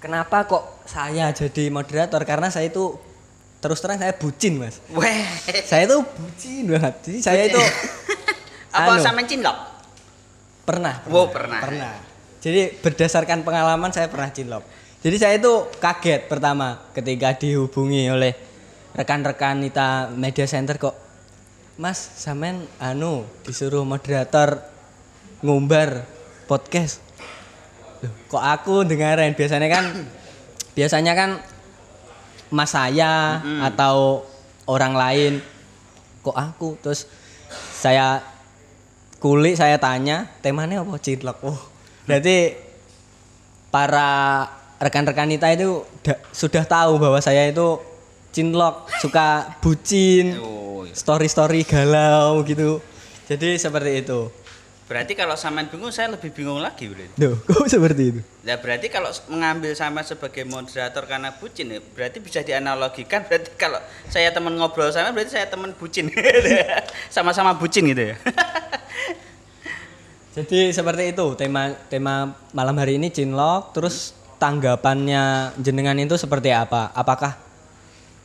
kenapa 0.00 0.48
kok 0.48 0.80
saya 0.88 1.28
jadi 1.36 1.68
moderator? 1.68 2.24
Karena 2.24 2.48
saya 2.48 2.72
itu 2.72 2.96
terus 3.60 3.84
terang 3.84 4.00
saya 4.00 4.16
bucin 4.16 4.56
mas. 4.56 4.80
Weh. 4.96 5.28
Saya 5.68 5.84
itu 5.84 6.00
bucin 6.00 6.72
banget. 6.72 6.94
Jadi 7.04 7.18
saya 7.20 7.42
itu 7.44 7.60
Apa 8.80 8.96
Anu. 8.96 9.04
sama 9.04 9.20
cinlok? 9.28 9.56
pernah. 10.64 11.02
Wow, 11.10 11.34
pernah. 11.34 11.58
Pernah. 11.58 11.94
Jadi 12.38 12.78
berdasarkan 12.78 13.42
pengalaman 13.42 13.90
saya 13.90 14.06
pernah 14.06 14.30
cinlok. 14.30 14.62
Jadi 15.02 15.16
saya 15.18 15.34
itu 15.36 15.66
kaget 15.82 16.30
pertama 16.30 16.78
ketika 16.94 17.34
dihubungi 17.34 18.06
oleh 18.06 18.32
rekan-rekan 18.94 19.62
kita 19.62 20.10
media 20.14 20.46
center 20.46 20.76
kok 20.76 20.96
Mas 21.80 21.96
sampean 21.96 22.68
anu 22.76 23.24
disuruh 23.40 23.88
moderator 23.88 24.60
ngumbar 25.40 26.04
podcast. 26.44 27.00
Loh, 28.04 28.12
kok 28.28 28.44
aku 28.44 28.84
dengerin 28.84 29.32
biasanya 29.32 29.68
kan 29.72 29.84
biasanya 30.76 31.16
kan 31.16 31.30
mas 32.52 32.76
saya 32.76 33.40
atau 33.64 34.28
orang 34.68 34.92
lain. 34.92 35.32
Kok 36.20 36.36
aku? 36.36 36.76
Terus 36.84 37.08
saya 37.80 38.20
kulik 39.20 39.56
saya 39.56 39.76
tanya 39.76 40.28
temanya 40.40 40.80
apa 40.80 40.96
cinlok 40.96 41.44
oh 41.44 41.60
berarti 42.08 42.56
para 43.68 44.48
rekan-rekan 44.80 45.28
kita 45.28 45.52
itu 45.52 45.84
da- 46.00 46.18
sudah 46.32 46.64
tahu 46.64 46.96
bahwa 46.96 47.20
saya 47.20 47.44
itu 47.46 47.76
cinlok 48.30 48.86
suka 49.02 49.58
bucin 49.58 50.38
iya. 50.38 50.94
story-story 50.94 51.66
galau 51.66 52.46
gitu 52.46 52.78
jadi 53.26 53.58
seperti 53.58 54.06
itu 54.06 54.30
Berarti 54.90 55.14
kalau 55.14 55.38
sampean 55.38 55.70
bingung 55.70 55.94
saya 55.94 56.10
lebih 56.10 56.34
bingung 56.34 56.58
lagi 56.58 56.90
berarti. 56.90 57.14
Duh, 57.14 57.38
kok 57.46 57.70
seperti 57.70 58.02
itu 58.10 58.20
Nah, 58.42 58.58
berarti 58.58 58.90
kalau 58.90 59.06
mengambil 59.30 59.70
sama 59.78 60.02
sebagai 60.02 60.42
moderator 60.42 61.06
karena 61.06 61.30
bucin 61.30 61.70
ya, 61.70 61.78
berarti 61.78 62.18
bisa 62.18 62.42
dianalogikan 62.42 63.22
berarti 63.30 63.54
kalau 63.54 63.78
saya 64.10 64.34
teman 64.34 64.58
ngobrol 64.58 64.90
sama 64.90 65.14
berarti 65.14 65.38
saya 65.38 65.46
teman 65.46 65.78
bucin. 65.78 66.10
Sama-sama 67.14 67.54
bucin 67.54 67.86
gitu 67.86 68.02
ya. 68.02 68.18
Jadi 70.42 70.74
seperti 70.74 71.14
itu 71.14 71.38
tema 71.38 71.70
tema 71.86 72.34
malam 72.50 72.74
hari 72.74 72.98
ini 72.98 73.14
cinlok 73.14 73.70
terus 73.70 74.18
tanggapannya 74.42 75.54
jenengan 75.62 75.94
itu 76.02 76.18
seperti 76.18 76.50
apa? 76.50 76.90
Apakah 76.98 77.38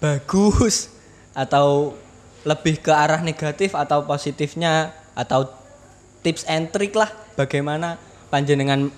bagus 0.05 0.93
atau 1.33 1.97
lebih 2.45 2.77
ke 2.77 2.93
arah 2.93 3.25
negatif 3.25 3.73
atau 3.73 4.05
positifnya 4.05 4.93
atau 5.17 5.49
tips 6.21 6.45
and 6.45 6.69
trick 6.69 6.93
lah 6.93 7.09
bagaimana 7.33 7.97
panjenengan 8.29 8.93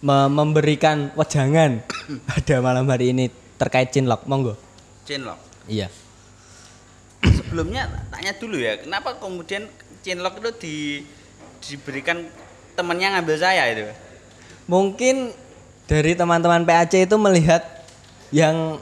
me- 0.00 0.32
memberikan 0.32 1.12
wejangan 1.12 1.84
pada 2.32 2.56
malam 2.64 2.88
hari 2.88 3.12
ini 3.12 3.28
terkait 3.60 3.92
cinlok 3.92 4.24
monggo. 4.24 4.56
Cinlok. 5.04 5.36
Iya. 5.68 5.92
sebelumnya 7.26 7.90
tanya 8.12 8.32
dulu 8.38 8.56
ya, 8.60 8.78
kenapa 8.80 9.18
kemudian 9.18 9.66
cinlok 10.00 10.40
itu 10.40 10.50
di 10.62 10.76
diberikan 11.64 12.24
temennya 12.78 13.18
ngambil 13.18 13.36
saya 13.36 13.66
itu? 13.72 13.88
Mungkin 14.70 15.34
dari 15.90 16.12
teman-teman 16.14 16.62
PAC 16.64 17.06
itu 17.06 17.16
melihat 17.18 17.62
yang 18.30 18.78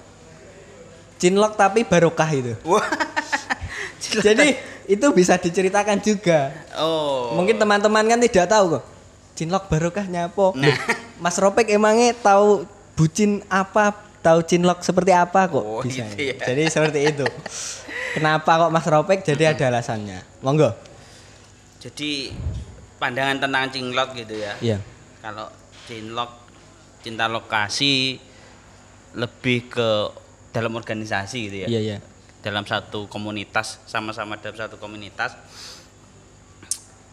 cinlok 1.25 1.57
tapi 1.57 1.88
barokah 1.88 2.28
itu. 2.28 2.52
Jadi 4.21 4.61
itu 4.85 5.07
bisa 5.16 5.40
diceritakan 5.40 5.97
juga. 6.04 6.52
oh. 6.76 7.33
Mungkin 7.33 7.57
teman-teman 7.57 8.04
kan 8.04 8.21
tidak 8.21 8.52
tahu 8.52 8.76
kok. 8.76 8.85
Cinlok 9.35 9.73
barokahnya 9.73 10.28
apa? 10.28 10.52
Nah. 10.52 10.76
Mas 11.16 11.40
Ropek 11.40 11.73
emangnya 11.73 12.12
tahu 12.12 12.69
bucin 12.93 13.40
apa? 13.49 14.04
Tahu 14.21 14.40
cinlok 14.40 14.81
seperti 14.81 15.12
apa 15.12 15.45
kok 15.49 15.61
Oh, 15.61 15.81
bisa. 15.85 16.04
gitu 16.09 16.33
ya. 16.33 16.37
Jadi 16.45 16.62
seperti 16.69 17.00
itu. 17.09 17.25
Kenapa 18.12 18.57
kok 18.57 18.73
Mas 18.73 18.85
Ropek? 18.85 19.21
Jadi 19.21 19.45
ada 19.45 19.64
alasannya. 19.69 20.21
Monggo. 20.40 20.73
Jadi 21.81 22.33
pandangan 22.97 23.40
tentang 23.40 23.69
cinlok 23.69 24.12
gitu 24.16 24.37
ya. 24.37 24.52
Iya. 24.61 24.78
Kalau 25.21 25.49
cinlok 25.85 26.31
cinta 27.00 27.28
lokasi 27.28 28.16
lebih 29.12 29.69
ke 29.69 29.88
dalam 30.55 30.73
organisasi 30.79 31.39
gitu 31.51 31.57
ya. 31.67 31.69
Iya, 31.69 31.81
iya. 31.83 31.99
Dalam 32.47 32.63
satu 32.63 33.11
komunitas, 33.11 33.83
sama-sama 33.91 34.39
dalam 34.39 34.55
satu 34.55 34.79
komunitas. 34.79 35.35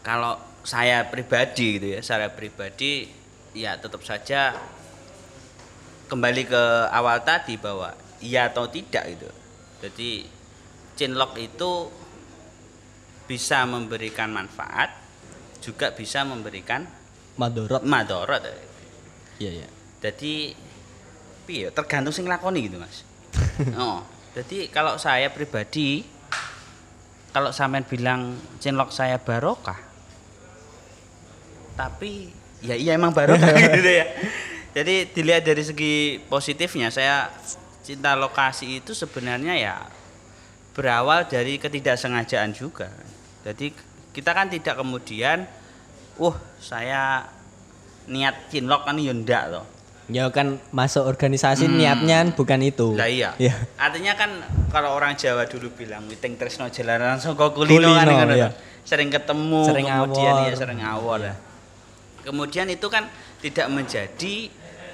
Kalau 0.06 0.38
saya 0.62 1.10
pribadi 1.10 1.82
gitu 1.82 1.98
ya, 1.98 2.00
saya 2.06 2.30
pribadi 2.30 3.10
ya 3.52 3.74
tetap 3.76 4.00
saja 4.06 4.54
kembali 6.06 6.46
ke 6.46 6.62
awal 6.94 7.18
tadi 7.26 7.58
bahwa 7.58 7.90
iya 8.22 8.46
atau 8.46 8.70
tidak 8.70 9.02
gitu. 9.10 9.28
Jadi 9.82 10.10
cinlok 10.94 11.34
itu 11.42 11.90
bisa 13.26 13.66
memberikan 13.66 14.30
manfaat 14.30 14.92
juga 15.62 15.94
bisa 15.94 16.22
memberikan 16.26 16.84
Madorot. 17.38 17.82
madorot. 17.86 18.42
Iya, 19.40 19.62
iya. 19.62 19.68
Jadi 20.02 20.52
piye 21.46 21.70
tergantung 21.70 22.12
sing 22.12 22.26
lakoni 22.28 22.66
gitu, 22.66 22.76
Mas. 22.76 23.06
Oh, 23.78 24.00
jadi 24.32 24.68
kalau 24.72 24.96
saya 24.96 25.28
pribadi 25.28 26.04
kalau 27.32 27.48
sampean 27.48 27.84
bilang 27.88 28.36
cinlok 28.60 28.92
saya 28.92 29.16
barokah. 29.16 29.80
Tapi 31.72 32.28
ya 32.60 32.76
iya 32.76 32.92
emang 32.94 33.16
barokah 33.16 33.56
gitu 33.80 33.90
ya. 33.90 34.06
Jadi 34.72 35.08
dilihat 35.12 35.44
dari 35.44 35.64
segi 35.64 36.20
positifnya 36.28 36.92
saya 36.92 37.32
cinta 37.82 38.16
lokasi 38.16 38.80
itu 38.84 38.92
sebenarnya 38.92 39.56
ya 39.56 39.76
berawal 40.76 41.24
dari 41.24 41.56
ketidaksengajaan 41.56 42.52
juga. 42.52 42.92
Jadi 43.44 43.72
kita 44.12 44.36
kan 44.36 44.52
tidak 44.52 44.76
kemudian 44.76 45.48
wah 46.20 46.36
saya 46.60 47.24
niat 48.08 48.52
cinlok 48.52 48.84
kan 48.84 48.96
ya 49.00 49.12
ndak 49.16 49.44
loh. 49.52 49.64
Ya 50.10 50.26
kan 50.34 50.58
masuk 50.74 51.06
organisasi 51.06 51.70
Hmm. 51.70 51.78
niatnya 51.78 52.26
bukan 52.34 52.58
itu. 52.60 52.98
Lah 52.98 53.06
iya. 53.06 53.38
Iya. 53.38 53.54
Artinya 53.78 54.18
kan 54.18 54.30
kalau 54.68 54.94
orang 54.94 55.14
Jawa 55.14 55.46
dulu 55.46 55.70
bilang 55.72 56.08
witing 56.10 56.34
tresno 56.34 56.66
jalanan 56.66 57.18
saka 57.18 57.54
kulino, 57.54 57.86
kan 57.92 58.02
Kulino, 58.02 58.12
ngono 58.18 58.34
iya. 58.34 58.50
toh. 58.50 58.52
Sering 58.82 59.08
ketemu, 59.08 59.62
Sering 59.62 59.86
kemudian 59.86 60.34
awor. 60.34 60.48
ya 60.50 60.54
sering 60.58 60.80
awor. 60.82 61.20
Iya. 61.22 61.34
Kemudian 62.22 62.66
itu 62.66 62.86
kan 62.86 63.06
tidak 63.38 63.66
menjadi 63.70 64.34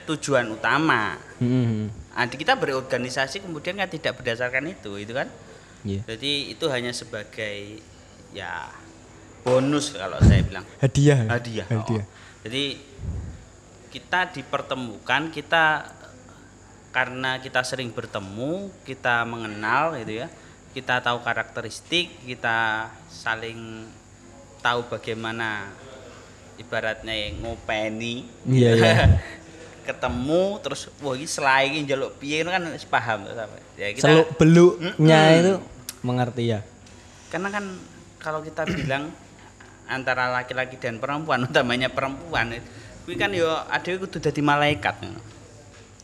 tujuan 0.04 0.48
utama. 0.48 1.16
Hmm. 1.40 1.88
Nah, 2.12 2.26
kita 2.26 2.56
berorganisasi 2.56 3.40
kemudian 3.40 3.76
kan 3.76 3.86
tidak 3.86 4.16
berdasarkan 4.16 4.64
itu, 4.68 4.96
itu 4.98 5.12
kan. 5.12 5.28
Iya. 5.84 6.04
Jadi 6.04 6.52
itu 6.52 6.64
hanya 6.68 6.90
sebagai 6.90 7.80
ya 8.34 8.68
bonus 9.40 9.96
kalau 9.96 10.20
saya 10.20 10.44
bilang 10.44 10.66
Hadiah. 10.82 11.24
hadiah. 11.30 11.64
Hadiah. 11.64 12.04
Oh. 12.04 12.12
Jadi 12.44 12.64
kita 13.88 14.32
dipertemukan, 14.32 15.32
kita 15.32 15.88
karena 16.92 17.36
kita 17.40 17.60
sering 17.64 17.92
bertemu, 17.92 18.72
kita 18.84 19.24
mengenal 19.28 19.96
gitu 20.00 20.24
ya. 20.24 20.28
Kita 20.72 21.00
tahu 21.00 21.24
karakteristik, 21.24 22.12
kita 22.28 22.88
saling 23.08 23.88
tahu 24.60 24.84
bagaimana 24.86 25.72
ibaratnya 26.60 27.14
yang 27.14 27.40
ngopeni. 27.42 28.28
Iya, 28.44 28.70
iya. 28.76 28.94
Ketemu 29.88 30.60
terus 30.60 30.92
wah 31.00 31.16
ini 31.16 31.24
selai 31.24 31.72
ini 31.72 31.88
njaluk 31.88 32.20
piye 32.20 32.44
itu 32.44 32.50
kan 32.52 32.60
paham. 32.92 33.24
Ya 33.80 33.88
kita 33.96 34.04
Seluk 34.04 34.28
beluknya 34.36 35.20
Mm-mm. 35.32 35.40
itu 35.40 35.52
mengerti 36.04 36.44
ya. 36.52 36.60
karena 37.28 37.52
kan 37.52 37.64
kalau 38.16 38.40
kita 38.40 38.64
bilang 38.64 39.12
antara 39.88 40.32
laki-laki 40.32 40.80
dan 40.80 40.96
perempuan 40.96 41.44
utamanya 41.44 41.92
perempuan 41.92 42.56
kuwi 43.08 43.16
kan 43.16 43.32
yo 43.32 43.48
ada 43.48 43.88
kudu 43.88 44.20
dadi 44.20 44.44
malaikat 44.44 45.00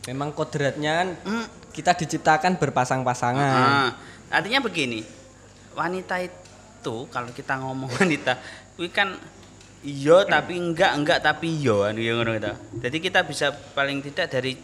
Memang 0.09 0.33
kodratnya 0.33 1.05
kan 1.05 1.07
Hmm. 1.21 1.45
kita 1.69 1.93
diciptakan 1.93 2.57
berpasang-pasangan. 2.57 3.45
Ah, 3.61 3.89
artinya 4.33 4.65
begini 4.65 5.05
wanita 5.77 6.17
itu 6.17 7.05
kalau 7.13 7.29
kita 7.29 7.61
ngomong 7.61 7.93
wanita 8.01 8.41
kuwi 8.73 8.89
kan 8.89 9.13
iya 9.85 10.25
tapi 10.25 10.57
enggak 10.57 10.97
enggak 10.97 11.21
tapi 11.21 11.61
iya 11.61 11.77
kan 11.77 11.93
ya 11.93 12.11
ngono 12.17 12.31
gitu. 12.41 12.53
jadi 12.81 12.97
kita 12.97 13.19
bisa 13.21 13.53
paling 13.77 14.01
tidak 14.01 14.33
dari 14.33 14.57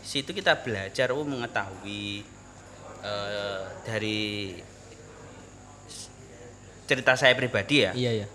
situ 0.00 0.32
kita 0.32 0.64
belajar 0.64 1.12
oh 1.12 1.28
mengetahui 1.28 2.24
eh, 3.04 3.60
dari 3.84 4.20
cerita 6.88 7.20
saya 7.20 7.36
pribadi 7.36 7.84
ya 7.84 7.92
Iya 7.92 8.24
ya. 8.24 8.26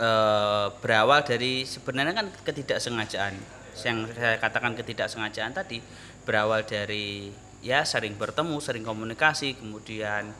Eh, 0.00 0.66
berawal 0.80 1.20
dari 1.24 1.64
sebenarnya 1.64 2.14
kan 2.16 2.26
ketidaksengajaan. 2.44 3.34
Yang 3.76 3.98
saya 4.16 4.40
katakan 4.40 4.72
ketidaksengajaan 4.72 5.52
tadi 5.52 5.84
berawal 6.24 6.64
dari 6.64 7.28
ya 7.60 7.84
sering 7.84 8.16
bertemu 8.16 8.56
sering 8.62 8.84
komunikasi 8.86 9.58
kemudian 9.58 10.32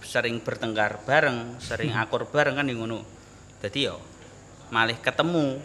sering 0.00 0.40
bertengkar 0.40 1.04
bareng 1.04 1.60
sering 1.60 1.92
akur 1.92 2.24
bareng 2.28 2.56
kan 2.56 2.66
ngono. 2.68 3.04
Jadi 3.60 3.92
yo 3.92 4.00
malih 4.72 4.96
ketemu 5.02 5.60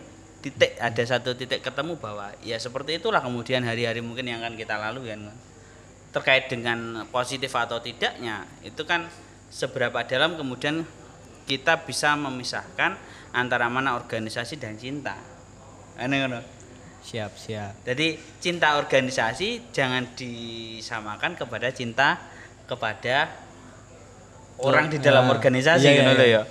titik 0.45 0.78
ada 0.78 1.04
satu 1.06 1.34
titik 1.34 1.65
ketemu 1.65 1.97
bahwa 1.97 2.30
ya 2.45 2.60
seperti 2.60 3.01
itulah 3.01 3.23
kemudian 3.23 3.65
hari-hari 3.65 4.01
mungkin 4.04 4.30
yang 4.30 4.45
akan 4.45 4.54
kita 4.54 4.78
lalui 4.78 5.10
kan 5.10 5.34
terkait 6.13 6.47
dengan 6.47 7.04
positif 7.10 7.49
atau 7.51 7.82
tidaknya 7.82 8.45
itu 8.62 8.86
kan 8.86 9.10
seberapa 9.49 10.06
dalam 10.06 10.38
kemudian 10.38 10.86
kita 11.46 11.86
bisa 11.86 12.18
memisahkan 12.18 12.98
antara 13.32 13.70
mana 13.70 13.94
organisasi 13.96 14.58
dan 14.58 14.76
cinta. 14.76 15.16
Ini 15.96 16.16
ngono. 16.26 16.42
Siap, 17.06 17.38
siap. 17.38 17.86
Jadi 17.86 18.18
cinta 18.42 18.82
organisasi 18.82 19.70
jangan 19.70 20.18
disamakan 20.18 21.38
kepada 21.38 21.70
cinta 21.70 22.18
kepada 22.66 23.30
orang 24.58 24.90
di 24.90 24.98
dalam 24.98 25.30
Ah, 25.30 25.38
organisasi 25.38 25.86
iya, 25.86 25.92
iya, 25.94 26.02
ngono 26.02 26.14
lho 26.18 26.26
iya. 26.26 26.42
ya. 26.42 26.44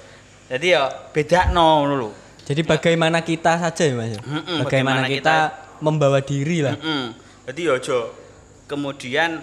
Jadi 0.55 0.67
ya 0.71 0.83
beda 1.11 1.41
no 1.51 1.83
lho. 1.91 2.11
Jadi 2.45 2.63
bagaimana 2.63 3.25
kita 3.25 3.59
saja 3.59 3.83
ya 3.83 3.97
Mas? 3.97 4.21
Mm-mm, 4.21 4.63
bagaimana 4.63 5.03
bagaimana 5.03 5.09
kita, 5.11 5.37
membawa 5.81 6.21
diri 6.23 6.63
lah. 6.63 6.77
Mm-mm. 6.79 7.17
Jadi 7.51 7.61
ya 7.67 7.73
aja 7.75 7.99
kemudian 8.71 9.43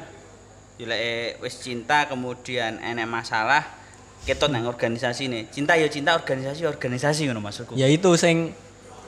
dilek 0.79 1.43
wis 1.43 1.59
cinta 1.61 2.07
kemudian 2.07 2.79
enek 2.81 3.05
masalah 3.05 3.80
ketot 4.25 4.49
nang 4.53 4.69
organisasi 4.69 5.27
nih. 5.27 5.41
Cinta 5.49 5.73
ya 5.77 5.89
cinta 5.89 6.13
organisasi 6.13 6.65
ya 6.65 6.69
organisasi 6.69 7.29
ngono 7.29 7.41
maksudku. 7.41 7.73
Ya 7.73 7.89
itu 7.89 8.09
sing 8.17 8.53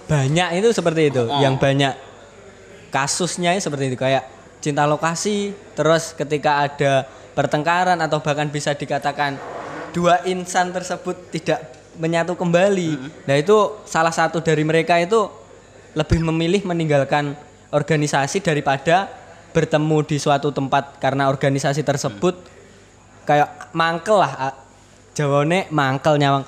banyak 0.09 0.59
itu 0.61 0.69
seperti 0.73 1.13
itu. 1.13 1.23
Oh. 1.25 1.39
Yang 1.41 1.55
banyak 1.61 1.93
kasusnya 2.89 3.57
seperti 3.57 3.93
itu 3.93 3.97
kayak 3.97 4.29
cinta 4.61 4.85
lokasi 4.85 5.51
terus 5.73 6.13
ketika 6.13 6.69
ada 6.69 7.09
pertengkaran 7.33 7.97
atau 7.97 8.21
bahkan 8.21 8.47
bisa 8.47 8.77
dikatakan 8.77 9.35
dua 9.93 10.21
insan 10.29 10.69
tersebut 10.69 11.33
tidak 11.33 11.59
menyatu 11.97 12.33
kembali. 12.33 12.97
Nah, 13.29 13.35
itu 13.37 13.81
salah 13.85 14.13
satu 14.13 14.41
dari 14.41 14.65
mereka 14.65 14.97
itu 14.97 15.29
lebih 15.93 16.25
memilih 16.25 16.65
meninggalkan 16.65 17.37
organisasi 17.69 18.41
daripada 18.41 19.09
bertemu 19.53 20.01
di 20.01 20.17
suatu 20.17 20.49
tempat 20.49 20.97
karena 20.97 21.29
organisasi 21.29 21.85
tersebut 21.85 22.33
kayak 23.29 23.69
mangkel 23.77 24.17
lah 24.17 24.62
jawane 25.13 25.69
mangkel 25.69 26.17
nyawang 26.17 26.45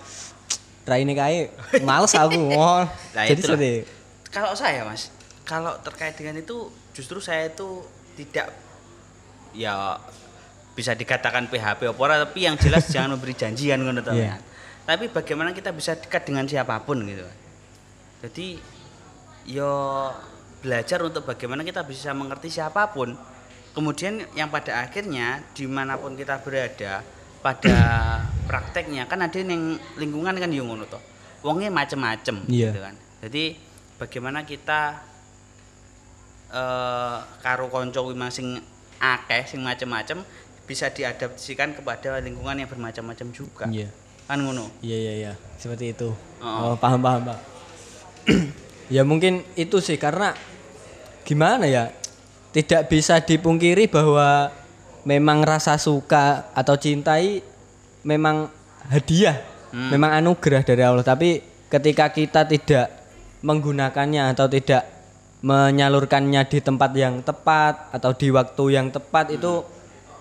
ini 0.94 1.14
kae 1.18 1.50
males 1.82 2.14
aku. 2.14 2.54
Oh. 2.54 2.86
Nah, 2.86 3.26
Jadi 3.26 3.42
seperti 3.42 3.72
Kalau 4.30 4.52
saya 4.54 4.84
Mas, 4.84 5.10
kalau 5.48 5.74
terkait 5.82 6.14
dengan 6.14 6.38
itu 6.38 6.68
justru 6.92 7.24
saya 7.24 7.48
itu 7.50 7.82
tidak 8.20 8.52
ya 9.56 9.96
bisa 10.76 10.92
dikatakan 10.92 11.48
PHP 11.48 11.88
apa 11.88 12.00
ora, 12.04 12.16
tapi 12.20 12.44
yang 12.44 12.60
jelas 12.60 12.86
jangan 12.94 13.16
memberi 13.16 13.34
janjian 13.34 13.80
ngono 13.80 14.04
to. 14.04 14.12
Mas. 14.12 14.44
Tapi 14.86 15.10
bagaimana 15.10 15.56
kita 15.56 15.74
bisa 15.74 15.98
dekat 15.98 16.28
dengan 16.30 16.46
siapa 16.46 16.78
pun 16.84 17.02
gitu. 17.08 17.26
Jadi 18.22 18.60
yo 19.50 20.12
belajar 20.62 21.02
untuk 21.06 21.26
bagaimana 21.26 21.62
kita 21.62 21.86
bisa 21.86 22.10
mengerti 22.14 22.50
siapa 22.50 22.90
pun 22.90 23.14
kemudian 23.78 24.26
yang 24.34 24.50
pada 24.50 24.82
akhirnya 24.82 25.46
di 25.54 25.70
mana 25.70 25.94
pun 25.94 26.18
kita 26.18 26.42
berada 26.42 27.06
pada 27.46 27.78
prakteknya 28.50 29.06
kan 29.06 29.22
ada 29.22 29.38
yang 29.38 29.78
lingkungan 30.02 30.34
kan 30.34 30.50
yang 30.50 30.66
ngono 30.66 30.90
toh 30.90 30.98
wongnya 31.46 31.70
macem-macem 31.70 32.42
Iya. 32.50 32.74
gitu 32.74 32.82
kan 32.82 32.96
jadi 33.22 33.44
bagaimana 34.02 34.42
kita 34.42 34.98
eh 36.50 37.18
karo 37.46 37.70
konco 37.70 38.02
kuwi 38.02 38.18
mang 38.18 38.34
sing 38.34 38.58
akeh 38.98 39.46
sing 39.46 39.62
macem-macem 39.62 40.26
bisa 40.66 40.90
diadaptasikan 40.90 41.78
kepada 41.78 42.18
lingkungan 42.18 42.58
yang 42.58 42.70
bermacam-macam 42.70 43.28
juga 43.30 43.70
Iya. 43.70 43.94
kan 44.26 44.42
ngono 44.42 44.66
Iya 44.82 44.98
iya 44.98 45.14
iya, 45.14 45.34
seperti 45.62 45.94
itu. 45.94 46.10
Oh. 46.42 46.74
Oh, 46.74 46.76
paham 46.82 46.98
paham, 46.98 47.30
Pak. 47.30 47.40
ya 48.96 49.06
mungkin 49.06 49.46
itu 49.54 49.78
sih 49.78 50.02
karena 50.02 50.34
gimana 51.22 51.70
ya? 51.70 51.94
Tidak 52.50 52.90
bisa 52.90 53.22
dipungkiri 53.22 53.86
bahwa 53.86 54.50
memang 55.06 55.46
rasa 55.46 55.78
suka 55.78 56.50
atau 56.52 56.76
cintai 56.76 57.40
memang 58.02 58.50
hadiah, 58.90 59.42
memang 59.72 60.18
anugerah 60.22 60.66
dari 60.66 60.82
Allah, 60.82 61.06
tapi 61.06 61.42
ketika 61.70 62.10
kita 62.10 62.46
tidak 62.46 62.90
menggunakannya 63.46 64.34
atau 64.34 64.50
tidak 64.50 64.86
menyalurkannya 65.46 66.42
di 66.50 66.60
tempat 66.62 66.92
yang 66.98 67.22
tepat 67.22 67.94
atau 67.94 68.12
di 68.18 68.34
waktu 68.34 68.64
yang 68.74 68.90
tepat 68.90 69.30
itu 69.38 69.62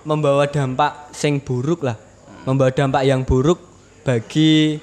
membawa 0.05 0.45
dampak 0.45 1.09
sing 1.17 1.41
buruk 1.41 1.89
lah. 1.89 1.97
Membawa 2.45 2.69
dampak 2.69 3.09
yang 3.09 3.25
buruk 3.25 3.57
bagi 4.05 4.77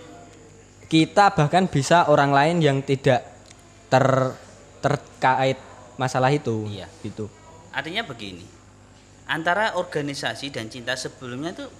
kita 0.90 1.30
bahkan 1.38 1.70
bisa 1.70 2.10
orang 2.10 2.34
lain 2.34 2.58
yang 2.58 2.78
tidak 2.82 3.22
ter 3.86 4.34
terkait 4.82 5.62
masalah 5.94 6.34
itu 6.34 6.66
Iya. 6.66 6.90
gitu. 7.06 7.30
Artinya 7.70 8.02
begini 8.02 8.61
antara 9.32 9.80
organisasi 9.80 10.52
dan 10.52 10.67
cinta 10.67 10.91
sebelumnya 11.00 11.56
tuh 11.56 11.72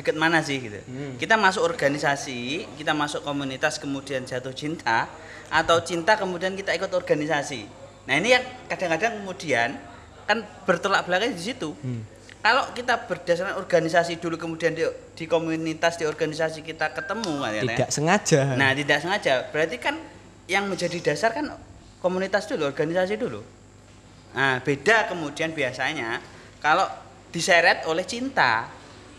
deket 0.00 0.16
mana 0.16 0.40
sih 0.40 0.56
gitu? 0.56 0.80
Kita 1.20 1.36
masuk 1.36 1.60
organisasi 1.60 2.64
kita 2.80 2.96
masuk 2.96 3.20
komunitas 3.20 3.76
kemudian 3.76 4.24
jatuh 4.24 4.56
cinta 4.56 5.12
atau 5.52 5.76
cinta 5.84 6.16
kemudian 6.16 6.56
kita 6.56 6.72
ikut 6.72 6.88
organisasi. 6.88 7.68
Nah 8.08 8.14
ini 8.16 8.32
yang 8.32 8.44
kadang-kadang 8.64 9.20
kemudian 9.20 9.76
kan 10.24 10.40
bertolak 10.64 11.04
belakang 11.04 11.36
di 11.36 11.42
situ. 11.52 11.76
Kalau 12.40 12.72
kita 12.72 13.04
berdasarkan 13.04 13.60
organisasi 13.60 14.16
dulu 14.16 14.40
kemudian 14.40 14.72
di, 14.72 14.80
di 15.12 15.28
komunitas 15.28 16.00
di 16.00 16.08
organisasi 16.08 16.64
kita 16.64 16.96
ketemu 16.96 17.44
kan 17.44 17.52
ya, 17.52 17.62
tidak 17.68 17.90
sengaja. 17.92 18.40
Nah, 18.56 18.72
tidak 18.72 18.98
sengaja. 19.04 19.34
Berarti 19.52 19.76
kan 19.76 20.00
yang 20.48 20.64
menjadi 20.64 21.12
dasar 21.12 21.36
kan 21.36 21.52
komunitas 22.00 22.48
dulu, 22.48 22.64
organisasi 22.64 23.20
dulu. 23.20 23.44
Nah, 24.32 24.56
beda 24.64 25.12
kemudian 25.12 25.52
biasanya 25.52 26.24
kalau 26.60 26.86
diseret 27.34 27.82
oleh 27.88 28.04
cinta. 28.06 28.68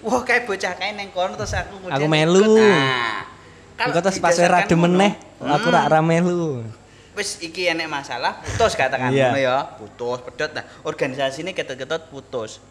Wah, 0.01 0.25
kayak 0.25 0.49
bocah 0.49 0.73
kayak 0.77 0.97
neng 0.97 1.13
kono 1.13 1.37
terus 1.37 1.53
aku 1.53 1.77
Aku 1.85 2.07
melu. 2.09 2.41
ikut. 2.41 2.57
Nah, 2.57 3.21
kalau 3.77 3.93
pas 4.01 4.17
pas 4.17 4.37
rada 4.49 4.75
meneh 4.77 5.13
ngono, 5.37 5.53
aku 5.57 5.67
rak 5.69 5.85
rame 5.89 6.17
lu 6.21 6.65
wis 7.11 7.43
iki 7.43 7.67
enek 7.67 7.91
masalah, 7.91 8.39
putus 8.39 8.73
katakan 8.79 9.11
ngono 9.11 9.39
ya, 9.39 9.67
putus, 9.75 10.23
pedot. 10.23 10.51
Nah, 10.55 10.63
organisasi 10.87 11.43
ini 11.43 11.51
ketut-ketut 11.51 12.07
putus. 12.07 12.63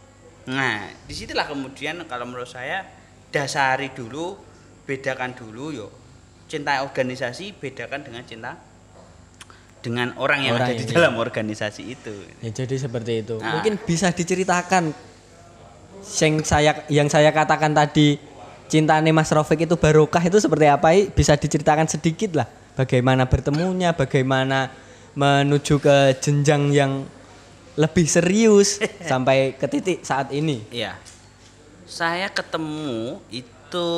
Nah, 0.48 0.88
di 1.04 1.12
situlah 1.12 1.44
kemudian 1.44 2.00
kalau 2.08 2.24
menurut 2.24 2.48
saya 2.48 2.88
dasari 3.28 3.92
dulu, 3.92 4.40
bedakan 4.88 5.36
dulu 5.36 5.70
yo. 5.70 5.88
Cinta 6.48 6.82
organisasi 6.82 7.54
bedakan 7.54 8.02
dengan 8.02 8.26
cinta 8.26 8.58
dengan 9.80 10.12
orang 10.16 10.42
yang 10.42 10.54
Orang 10.54 10.68
ada 10.68 10.72
di 10.76 10.84
yang- 10.84 10.92
dalam 10.92 11.12
organisasi 11.16 11.82
itu. 11.88 12.12
ya 12.38 12.48
jadi 12.52 12.74
seperti 12.76 13.12
itu 13.20 13.36
Nah. 13.40 13.56
mungkin 13.56 13.76
bisa 13.80 14.08
diceritakan 14.08 14.92
yang 16.16 16.34
saya 16.42 16.70
yang 16.88 17.06
saya 17.06 17.30
katakan 17.30 17.72
tadi 17.72 18.16
cintane 18.68 19.10
Mas 19.10 19.28
Rofik 19.28 19.60
itu 19.60 19.74
barokah 19.74 20.20
itu 20.22 20.36
seperti 20.36 20.64
apa 20.64 20.88
bisa 21.10 21.34
diceritakan 21.34 21.86
sedikit 21.86 22.34
lah 22.34 22.46
bagaimana 22.72 23.24
bertemunya 23.24 23.90
bagaimana 23.90 24.68
menuju 25.12 25.76
ke 25.76 26.14
jenjang 26.20 26.70
yang 26.70 27.04
lebih 27.74 28.04
serius 28.04 28.78
sampai 29.10 29.54
ke 29.54 29.66
titik 29.66 30.02
saat 30.02 30.30
ini 30.30 30.62
Iya. 30.70 30.94
Saya 31.84 32.28
ketemu 32.28 33.18
itu 33.30 33.88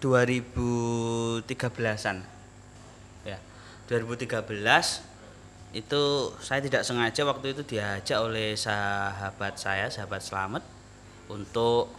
2013-an. 0.00 2.33
Ya. 3.88 4.00
2013 4.00 4.48
itu 5.74 6.02
saya 6.38 6.60
tidak 6.62 6.86
sengaja 6.86 7.26
waktu 7.26 7.52
itu 7.52 7.62
diajak 7.66 8.18
oleh 8.22 8.54
sahabat 8.54 9.58
saya, 9.58 9.90
sahabat 9.90 10.22
Selamat 10.22 10.62
untuk 11.28 11.90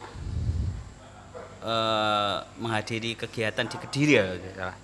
eh, 1.61 2.37
menghadiri 2.57 3.19
kegiatan 3.19 3.67
di 3.67 3.77
Kediri 3.77 4.13
ya, 4.15 4.25
salah. 4.55 4.77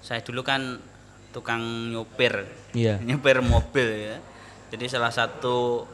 Saya 0.00 0.20
dulu 0.26 0.42
kan 0.42 0.80
tukang 1.30 1.92
nyopir 1.94 2.44
Iya. 2.74 2.98
nyopir 3.06 3.40
mobil 3.40 4.10
ya. 4.10 4.16
Jadi 4.74 4.84
salah 4.90 5.14
satu 5.14 5.86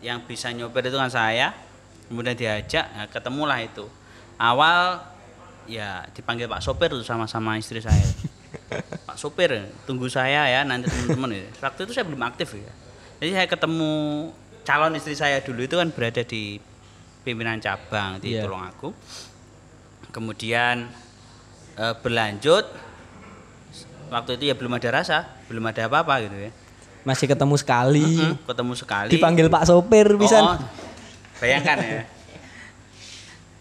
yang 0.00 0.22
bisa 0.24 0.54
nyopir 0.54 0.86
itu 0.86 0.96
kan 0.96 1.10
saya. 1.10 1.52
Kemudian 2.06 2.38
diajak, 2.38 2.86
nah, 2.94 3.10
ketemulah 3.10 3.58
itu. 3.58 3.82
Awal 4.38 5.02
ya 5.66 6.06
dipanggil 6.14 6.46
Pak 6.46 6.62
Sopir 6.62 6.86
tuh 6.94 7.02
sama-sama 7.02 7.58
istri 7.58 7.82
saya. 7.82 8.06
Pak 9.02 9.16
Sopir, 9.16 9.50
tunggu 9.82 10.06
saya 10.06 10.46
ya 10.48 10.60
nanti 10.62 10.86
teman-teman 10.86 11.30
ya. 11.32 11.46
Waktu 11.60 11.84
itu 11.84 11.92
saya 11.92 12.04
belum 12.04 12.18
aktif 12.20 12.52
ya. 12.52 12.72
Jadi 13.16 13.30
saya 13.32 13.46
ketemu 13.46 13.90
calon 14.62 14.92
istri 14.92 15.14
saya 15.14 15.38
dulu 15.38 15.62
itu 15.62 15.74
kan 15.74 15.88
berada 15.88 16.20
di 16.20 16.58
pimpinan 17.22 17.58
cabang 17.58 18.18
di 18.18 18.34
Iya. 18.34 18.44
Tulungagung. 18.44 18.94
Kemudian 20.08 20.88
eh, 21.74 21.94
berlanjut 21.96 22.64
waktu 24.06 24.30
itu 24.34 24.44
ya 24.46 24.54
belum 24.54 24.72
ada 24.72 24.88
rasa, 24.92 25.18
belum 25.46 25.64
ada 25.64 25.86
apa-apa 25.86 26.22
gitu 26.22 26.38
ya. 26.40 26.52
masih 27.02 27.26
ketemu 27.28 27.54
sekali 27.54 28.02
Mm, 28.18 28.34
ketemu 28.44 28.72
sekali. 28.74 29.08
dipanggil 29.08 29.46
Pak 29.46 29.62
Sopir 29.64 30.10
bisa 30.16 30.42
Oh, 30.42 30.58
bayangkan 31.38 31.78
ya. 31.78 32.02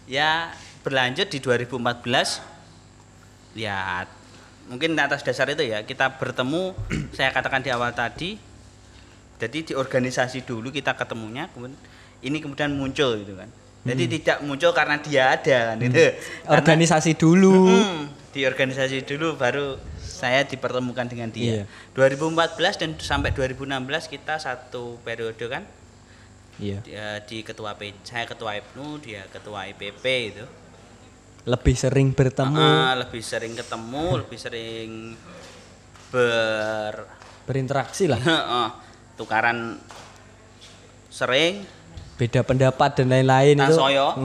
ya 0.07 0.29
berlanjut 0.81 1.27
di 1.27 1.37
2014 1.37 2.41
ya 3.53 4.01
mungkin 4.65 4.97
atas 4.97 5.21
dasar 5.21 5.45
itu 5.53 5.61
ya 5.61 5.85
kita 5.85 6.17
bertemu 6.17 6.73
saya 7.17 7.29
katakan 7.29 7.61
di 7.61 7.69
awal 7.69 7.93
tadi 7.93 8.37
jadi 9.35 9.57
di 9.61 9.73
organisasi 9.75 10.47
dulu 10.47 10.71
kita 10.71 10.95
ketemunya 10.95 11.51
kemudian 11.51 11.75
ini 12.25 12.37
kemudian 12.41 12.71
muncul 12.73 13.19
gitu 13.19 13.35
kan. 13.37 13.49
Jadi 13.85 14.17
tidak 14.17 14.41
muncul 14.41 14.73
karena 14.73 14.97
dia 14.97 15.37
ada 15.37 15.57
kan 15.69 15.77
itu 15.77 15.93
Karena- 15.93 16.57
organisasi 16.57 17.13
dulu. 17.13 17.69
Mm, 17.69 18.01
di 18.33 18.41
organisasi 18.41 19.05
dulu 19.05 19.37
baru 19.37 19.77
saya 20.01 20.41
dipertemukan 20.41 21.05
dengan 21.05 21.29
dia. 21.29 21.61
Iya. 21.61 21.63
2014 21.93 22.81
dan 22.81 22.89
sampai 22.97 23.29
2016 23.29 24.09
kita 24.09 24.41
satu 24.41 24.97
periode 25.05 25.45
kan. 25.45 25.61
Iya. 26.57 26.81
Dia 26.81 27.07
di 27.21 27.45
ketua 27.45 27.77
P, 27.77 27.93
saya 28.01 28.25
ketua 28.25 28.57
IPNU, 28.57 29.05
dia 29.05 29.21
ketua 29.29 29.69
IPP 29.69 30.05
itu. 30.33 30.45
Lebih 31.45 31.75
sering 31.77 32.09
bertemu? 32.11 32.57
Ah, 32.57 32.97
lebih 32.97 33.21
sering 33.21 33.53
ketemu, 33.53 34.05
lebih 34.25 34.37
sering 34.41 35.13
ber 36.09 37.05
berinteraksi 37.45 38.09
lah. 38.09 38.17
Heeh, 38.17 38.67
tukaran 39.21 39.77
sering. 41.13 41.63
Beda 42.17 42.41
pendapat 42.41 43.01
dan 43.03 43.13
lain-lain 43.13 43.61
itu. 43.61 43.75
Tasoyo. 43.77 44.17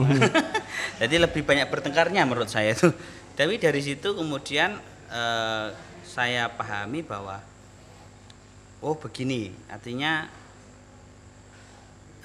Jadi 1.01 1.15
lebih 1.21 1.45
banyak 1.45 1.67
bertengkarnya 1.69 2.25
menurut 2.25 2.49
saya 2.49 2.73
itu. 2.73 2.89
Tapi 3.37 3.61
dari 3.61 3.81
situ 3.83 4.17
kemudian 4.17 4.79
eh, 5.11 5.67
saya 6.07 6.49
pahami 6.49 7.05
bahwa 7.05 7.39
oh 8.81 8.97
begini, 8.97 9.53
artinya 9.69 10.25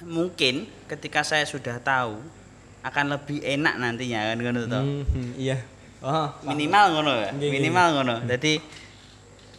mungkin 0.01 0.69
ketika 0.89 1.21
saya 1.25 1.45
sudah 1.45 1.77
tahu 1.81 2.21
akan 2.87 3.05
lebih 3.19 3.43
enak 3.43 3.75
nantinya 3.75 4.31
kan 4.31 4.37
ngono 4.39 4.61
toh. 4.65 4.83
Mhm, 4.83 5.35
iya 5.35 5.57
oh 5.99 6.27
Minimal 6.45 6.85
ngono 6.95 7.13
ya. 7.19 7.31
Minimal 7.35 7.87
ngono. 7.99 8.15
Jadi 8.23 8.63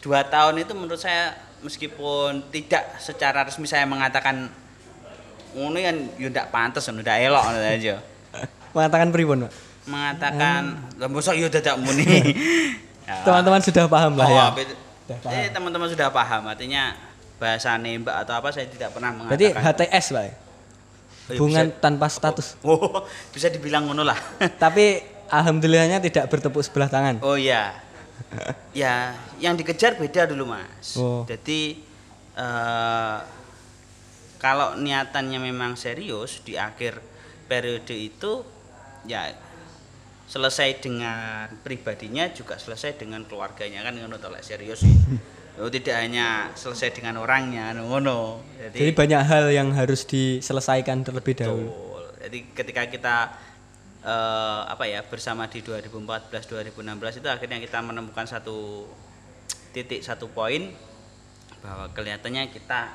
dua 0.00 0.24
tahun 0.24 0.62
itu 0.62 0.72
menurut 0.72 0.96
saya 0.96 1.36
meskipun 1.60 2.48
tidak 2.48 2.96
secara 2.96 3.44
resmi 3.44 3.66
saya 3.66 3.84
mengatakan 3.84 4.48
ngono 5.52 5.76
kan 5.76 5.96
yo 6.16 6.30
ndak 6.30 6.48
pantes 6.48 6.86
ngono 6.88 7.04
ndak 7.04 7.18
elok 7.20 7.42
ngono 7.44 7.58
aja. 7.60 7.94
mengatakan 8.74 9.08
pribon 9.10 9.44
Pak? 9.44 9.52
Mengatakan 9.88 10.62
lah 10.96 11.08
mosok 11.08 11.34
yo 11.36 11.48
dadak 11.48 11.76
muni. 11.78 12.04
Ya. 13.08 13.24
teman-teman 13.24 13.56
sudah 13.64 13.88
paham 13.88 14.20
lah 14.20 14.28
Oh, 14.28 14.36
ya 14.36 14.44
itu? 14.60 14.76
Sudah 14.76 15.16
paham. 15.24 15.32
Eh, 15.40 15.48
teman-teman 15.48 15.88
sudah 15.88 16.08
paham 16.12 16.42
artinya 16.44 16.92
bahasa 17.40 17.80
nembak 17.80 18.20
atau 18.20 18.36
apa 18.36 18.52
saya 18.52 18.68
tidak 18.68 18.92
pernah 18.92 19.16
berarti 19.16 19.48
mengatakan. 19.56 19.88
HTS 19.88 20.06
Pak 20.12 20.24
ya? 21.28 21.36
Oh, 21.36 21.36
ya, 21.36 21.40
hubungan 21.40 21.66
bisa- 21.70 21.80
tanpa 21.80 22.06
status 22.08 22.46
Oh, 22.66 23.04
bisa 23.30 23.52
dibilang 23.52 23.84
ngono 23.86 24.02
lah. 24.02 24.18
tapi 24.62 25.00
alhamdulillahnya 25.28 26.00
tidak 26.00 26.32
bertepuk 26.32 26.64
sebelah 26.64 26.88
tangan 26.88 27.20
Oh 27.20 27.36
iya. 27.36 27.76
Ya, 28.76 29.14
yang 29.38 29.54
dikejar 29.54 29.94
beda 29.94 30.26
dulu, 30.28 30.50
Mas. 30.52 30.98
Oh. 30.98 31.22
Jadi 31.24 31.80
eh 32.38 33.18
kalau 34.38 34.78
niatannya 34.78 35.38
memang 35.42 35.74
serius 35.74 36.38
di 36.46 36.54
akhir 36.54 37.02
periode 37.50 37.90
itu 37.90 38.46
ya 39.02 39.34
selesai 40.30 40.78
dengan 40.78 41.50
pribadinya 41.64 42.30
juga 42.30 42.54
selesai 42.60 43.00
dengan 43.00 43.26
keluarganya 43.26 43.82
kan 43.82 43.96
ngono 43.98 44.20
serius 44.44 44.84
sih. 44.86 44.94
Oh, 45.58 45.66
tidak 45.66 45.98
hanya 45.98 46.54
selesai 46.54 46.94
dengan 46.94 47.18
orangnya 47.18 47.74
ngono. 47.74 48.38
Jadi 48.70 48.94
banyak 48.94 49.22
hal 49.26 49.50
yang 49.50 49.74
harus 49.74 50.06
diselesaikan 50.06 51.02
terlebih 51.02 51.34
dahulu. 51.34 51.66
Betul. 51.66 52.02
Jadi 52.22 52.38
ketika 52.54 52.82
kita 52.86 53.16
eh, 54.06 54.60
apa 54.70 54.86
ya 54.86 55.02
bersama 55.02 55.50
di 55.50 55.58
2014 55.66 56.30
2016 56.30 57.18
itu 57.18 57.28
akhirnya 57.28 57.58
kita 57.58 57.78
menemukan 57.82 58.26
satu 58.30 58.86
titik 59.74 60.06
satu 60.06 60.30
poin 60.30 60.70
bahwa 61.58 61.90
kelihatannya 61.90 62.54
kita 62.54 62.94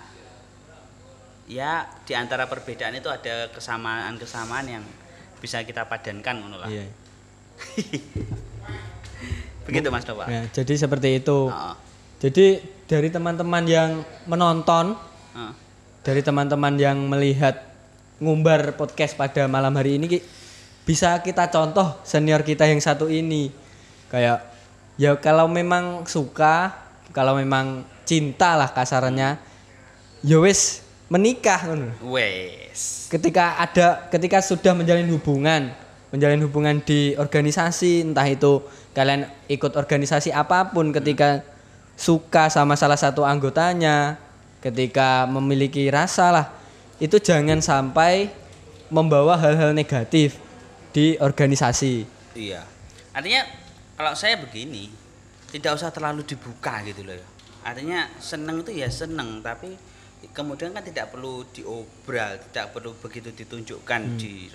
ya 1.52 1.84
di 2.08 2.16
antara 2.16 2.48
perbedaan 2.48 2.96
itu 2.96 3.12
ada 3.12 3.52
kesamaan-kesamaan 3.52 4.66
yang 4.72 4.84
bisa 5.44 5.68
kita 5.68 5.84
padankan 5.92 6.40
ngono 6.40 6.64
lah. 6.64 6.72
Iya. 6.72 6.88
Begitu 9.68 9.88
Mas 9.92 10.08
Nova. 10.08 10.32
Ya, 10.32 10.48
jadi 10.48 10.80
seperti 10.80 11.20
itu. 11.20 11.52
Heeh. 11.52 11.92
Jadi 12.24 12.64
dari 12.88 13.12
teman-teman 13.12 13.68
yang 13.68 14.00
menonton, 14.32 14.96
Heeh. 15.36 15.54
dari 16.08 16.24
teman-teman 16.24 16.72
yang 16.80 16.96
melihat 17.04 17.68
ngumbar 18.24 18.80
podcast 18.80 19.20
pada 19.20 19.44
malam 19.52 19.76
hari 19.76 20.00
ini 20.00 20.08
Ki, 20.08 20.20
bisa 20.88 21.20
kita 21.20 21.52
contoh 21.52 22.00
senior 22.08 22.40
kita 22.48 22.64
yang 22.64 22.80
satu 22.80 23.12
ini. 23.12 23.52
Kayak 24.08 24.40
ya 24.96 25.20
kalau 25.20 25.52
memang 25.52 26.08
suka, 26.08 26.72
kalau 27.12 27.36
memang 27.36 27.84
cinta 28.08 28.56
lah 28.56 28.72
kasarannya, 28.72 29.36
ya 30.24 30.40
wis 30.40 30.80
menikah 31.12 31.60
ngono. 31.68 31.92
Wes. 32.08 33.12
ketika 33.12 33.60
ada 33.60 34.08
ketika 34.10 34.40
sudah 34.42 34.74
menjalin 34.74 35.06
hubungan 35.14 35.76
menjalin 36.10 36.42
hubungan 36.42 36.82
di 36.82 37.14
organisasi 37.20 38.02
entah 38.02 38.26
itu 38.26 38.66
kalian 38.98 39.30
ikut 39.46 39.78
organisasi 39.78 40.34
apa 40.34 40.74
pun 40.74 40.90
ketika 40.90 41.46
suka 41.94 42.50
sama 42.50 42.74
salah 42.74 42.98
satu 42.98 43.22
anggotanya 43.24 44.18
ketika 44.60 45.30
memiliki 45.30 45.88
rasa 45.92 46.32
lah 46.34 46.48
itu 46.98 47.20
jangan 47.20 47.60
sampai 47.60 48.32
membawa 48.90 49.38
hal-hal 49.38 49.74
negatif 49.74 50.38
di 50.94 51.18
organisasi 51.18 52.14
Iya. 52.34 52.66
Artinya 53.14 53.46
kalau 53.94 54.14
saya 54.18 54.42
begini, 54.42 54.90
tidak 55.54 55.78
usah 55.78 55.94
terlalu 55.94 56.26
dibuka 56.26 56.82
gitu 56.86 57.06
loh. 57.06 57.22
Artinya 57.62 58.10
seneng 58.20 58.66
itu 58.66 58.74
ya 58.74 58.90
seneng, 58.90 59.40
tapi 59.40 59.78
kemudian 60.34 60.74
kan 60.74 60.84
tidak 60.84 61.14
perlu 61.14 61.46
diobral, 61.54 62.42
tidak 62.52 62.74
perlu 62.74 62.92
begitu 63.00 63.30
ditunjukkan 63.32 64.02
di 64.18 64.50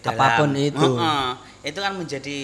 dalam. 0.00 0.16
Apa 0.16 0.26
pun 0.40 0.50
itu. 0.56 0.78
Heeh. 0.96 1.28
itu 1.60 1.78
kan 1.82 1.92
menjadi 1.98 2.38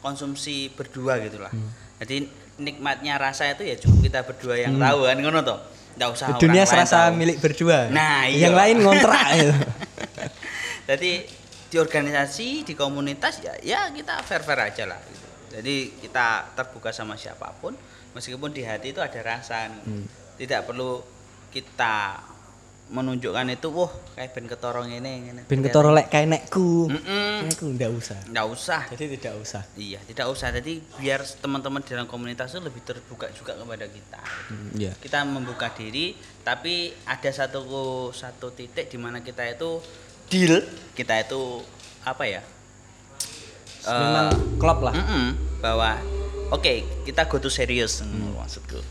konsumsi 0.00 0.70
berdua 0.72 1.18
gitulah. 1.20 1.52
Jadi 2.00 2.30
nikmatnya 2.56 3.20
rasa 3.20 3.52
itu 3.52 3.64
ya 3.68 3.76
cukup 3.76 3.98
kita 4.08 4.20
berdua 4.24 4.54
yang 4.56 4.80
tahu 4.80 5.04
kan 5.04 5.16
ngono 5.20 5.40
toh. 5.44 5.58
Enggak 5.96 6.10
usah 6.12 6.26
orang 6.36 6.40
dunia 6.44 6.62
lain 6.64 6.70
serasa 6.72 6.98
tahu. 7.08 7.16
milik 7.16 7.36
berdua 7.40 7.78
Nah, 7.88 8.28
iya. 8.28 8.48
yang 8.48 8.54
lain 8.56 8.76
ngontrak 8.84 9.26
gitu. 9.32 9.54
Jadi 10.92 11.12
di 11.66 11.76
organisasi, 11.80 12.48
di 12.68 12.74
komunitas 12.76 13.40
ya 13.40 13.52
ya 13.64 13.80
kita 13.92 14.20
fair-fair 14.20 14.60
aja 14.72 14.84
lah. 14.88 15.00
gitu. 15.08 15.26
Jadi 15.56 15.74
kita 16.04 16.52
terbuka 16.52 16.92
sama 16.92 17.16
siapa 17.16 17.48
pun, 17.60 17.72
meskipun 18.12 18.52
di 18.52 18.60
hati 18.64 18.92
itu 18.92 19.00
ada 19.00 19.20
rasa. 19.24 19.72
Hmm. 19.72 20.04
Tidak 20.36 20.68
perlu 20.68 21.00
kita 21.48 22.20
menunjukkan 22.86 23.50
itu, 23.50 23.66
wah 23.68 23.90
kayak 24.14 24.30
ben 24.30 24.46
ketorong 24.46 24.86
ini, 24.88 25.28
ini. 25.28 25.42
ben 25.42 25.58
ketoro 25.58 25.90
lek 25.90 26.06
kayak 26.06 26.30
nekku 26.30 26.86
nekku 27.42 27.74
ndak 27.74 27.90
usah 27.90 28.14
Nggak 28.30 28.46
usah. 28.46 28.80
jadi 28.94 29.04
tidak 29.18 29.34
usah 29.38 29.62
Iya, 29.74 29.98
tidak 30.04 30.26
usah. 30.30 30.48
Jadi 30.50 30.78
biar 30.94 31.18
teman-teman 31.36 31.82
di 31.82 31.90
dalam 31.90 32.06
komunitas 32.06 32.54
itu 32.54 32.62
lebih 32.62 32.80
terbuka 32.80 33.26
juga 33.34 33.54
kepada 33.54 33.86
kita. 33.86 34.22
Hmm, 34.22 34.70
iya 34.72 34.94
Kita 34.94 35.22
membuka 35.22 35.66
diri, 35.68 36.14
tapi 36.40 36.94
ada 37.02 37.26
satu 37.28 37.58
satu 38.10 38.50
titik 38.50 38.86
di 38.86 38.96
mana 38.96 39.18
kita 39.18 39.42
itu 39.44 39.82
deal, 40.26 40.62
kita 40.94 41.20
itu 41.20 41.62
apa 42.02 42.22
ya? 42.22 42.42
memang 43.84 44.26
Eh, 44.28 44.58
klop 44.58 44.82
lah 44.82 44.94
Mm-mm, 44.94 45.26
bahwa 45.58 45.94
oke 46.50 46.74
kita 47.02 47.22
go 47.24 47.38
to 47.38 47.46
serius 47.46 48.02
mm, 48.02 48.34
maksudku 48.34 48.82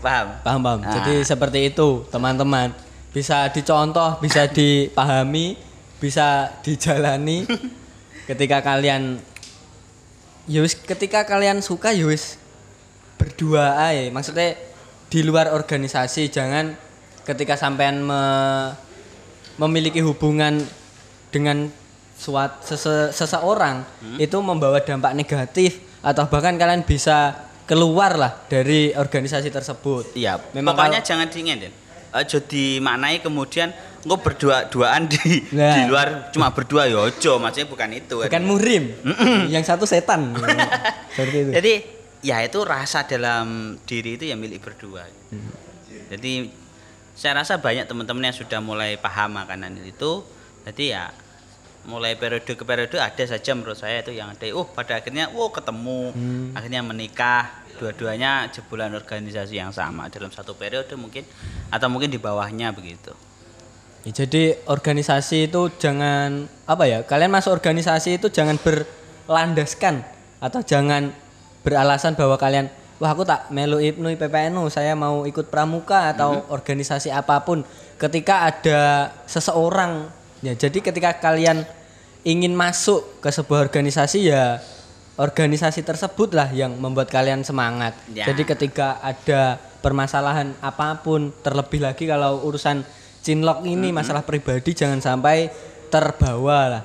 paham 0.00 0.32
Paham, 0.40 0.60
paham. 0.60 0.78
Nah. 0.80 0.92
Jadi 0.94 1.20
seperti 1.22 1.68
itu, 1.68 2.08
teman-teman. 2.08 2.72
Bisa 3.10 3.50
dicontoh, 3.50 4.18
bisa 4.18 4.46
dipahami, 4.46 5.58
bisa 5.98 6.54
dijalani 6.62 7.42
ketika 8.24 8.62
kalian 8.62 9.18
Yus, 10.46 10.74
ketika 10.74 11.22
kalian 11.22 11.58
suka 11.58 11.90
Yus 11.90 12.38
berdua 13.14 13.76
aja. 13.80 14.10
Maksudnya 14.10 14.54
di 15.06 15.20
luar 15.20 15.50
organisasi 15.50 16.30
jangan 16.30 16.74
ketika 17.22 17.54
sampean 17.54 18.00
me- 18.00 18.72
memiliki 19.56 20.00
hubungan 20.00 20.62
dengan 21.28 21.66
suat 22.14 22.62
sese- 22.62 23.10
seseorang 23.10 23.82
itu 24.16 24.38
membawa 24.38 24.78
dampak 24.78 25.12
negatif 25.12 25.78
atau 26.00 26.24
bahkan 26.26 26.54
kalian 26.54 26.80
bisa 26.80 27.34
keluar 27.66 28.14
lah 28.14 28.32
dari 28.46 28.90
organisasi 28.92 29.48
tersebut. 29.48 30.14
iya 30.14 30.38
Memang 30.52 30.74
pokoknya 30.74 30.98
kalau- 30.98 31.06
jangan 31.06 31.28
dingin 31.28 31.58
deh 31.60 31.72
jadi 32.12 32.64
maknai 32.78 33.18
kemudian 33.18 33.70
engko 34.00 34.16
berdua 34.18 34.66
duaan 34.66 35.06
di 35.06 35.46
Nah. 35.52 35.72
di 35.72 35.82
luar 35.86 36.08
cuma 36.30 36.50
berdua 36.50 36.84
ya 36.84 36.98
ojo 37.00 37.36
maksudnya 37.36 37.66
bukan 37.66 37.90
itu 37.92 38.14
kan. 38.18 38.26
bukan 38.26 38.44
murim, 38.44 38.84
yang 39.46 39.60
satu 39.60 39.84
setan. 39.84 40.34
Seperti 41.14 41.36
itu. 41.38 41.50
jadi 41.52 41.72
ya 42.20 42.36
itu 42.40 42.58
rasa 42.60 43.04
dalam 43.04 43.46
diri 43.82 44.14
itu 44.14 44.24
ya 44.24 44.34
milik 44.34 44.60
berdua 44.60 45.04
Hmm. 45.30 45.52
jadi 46.08 46.50
saya 47.12 47.36
rasa 47.36 47.56
banyak 47.56 47.84
teman-teman 47.84 48.24
yang 48.24 48.36
sudah 48.36 48.58
mulai 48.58 48.96
paham 48.96 49.36
makanan 49.36 49.78
itu 49.80 50.24
jadi 50.64 50.84
ya 50.90 51.04
mulai 51.82 52.12
periode 52.12 52.44
ke 52.46 52.60
periode 52.60 52.92
ada 52.94 53.22
saja 53.22 53.50
menurut 53.52 53.74
saya 53.74 54.00
itu 54.00 54.10
yang 54.10 54.28
ada 54.28 54.44
oh 54.50 54.64
pada 54.64 54.96
akhirnya 54.96 55.30
oh 55.30 55.48
ketemu 55.48 56.10
Hmm. 56.10 56.50
akhirnya 56.52 56.82
menikah 56.82 57.59
dua-duanya 57.80 58.52
jebolan 58.52 58.92
organisasi 58.92 59.56
yang 59.56 59.72
sama 59.72 60.12
dalam 60.12 60.28
satu 60.28 60.52
periode 60.52 60.92
mungkin 61.00 61.24
atau 61.72 61.88
mungkin 61.88 62.12
di 62.12 62.20
bawahnya 62.20 62.76
begitu 62.76 63.16
Ya, 64.00 64.24
jadi 64.24 64.56
organisasi 64.64 65.52
itu 65.52 65.68
jangan 65.76 66.48
apa 66.64 66.88
ya? 66.88 67.04
Kalian 67.04 67.36
masuk 67.36 67.52
organisasi 67.52 68.16
itu 68.16 68.32
jangan 68.32 68.56
berlandaskan 68.56 70.00
atau 70.40 70.64
jangan 70.64 71.12
beralasan 71.60 72.16
bahwa 72.16 72.40
kalian 72.40 72.72
wah 72.96 73.12
aku 73.12 73.28
tak 73.28 73.52
melu 73.52 73.76
IPNU 73.76 74.16
PPNU, 74.16 74.72
saya 74.72 74.96
mau 74.96 75.28
ikut 75.28 75.52
pramuka 75.52 76.16
atau 76.16 76.48
organisasi 76.48 77.12
apa 77.12 77.44
pun. 77.44 77.60
Ketika 78.00 78.48
ada 78.48 79.12
seseorang 79.28 80.08
ya 80.40 80.56
jadi 80.56 80.80
ketika 80.80 81.20
kalian 81.20 81.68
ingin 82.24 82.56
masuk 82.56 83.20
ke 83.20 83.28
sebuah 83.28 83.68
organisasi 83.68 84.32
ya 84.32 84.64
organisasi 85.16 85.82
tersebut 85.82 86.32
lah 86.32 86.48
yang 86.54 86.76
membuat 86.76 87.10
kalian 87.10 87.42
semangat. 87.42 87.96
Ya. 88.12 88.30
Jadi 88.30 88.46
ketika 88.46 89.02
ada 89.02 89.58
permasalahan 89.80 90.52
apa 90.60 91.00
pun 91.00 91.32
terlebih 91.40 91.80
lagi 91.82 92.04
kalau 92.04 92.44
urusan 92.44 92.84
cinlok 93.20 93.64
ini 93.64 93.90
masalah 93.90 94.24
pribadi 94.24 94.76
jangan 94.76 95.00
sampai 95.00 95.50
terbawa 95.92 96.78
lah. 96.78 96.82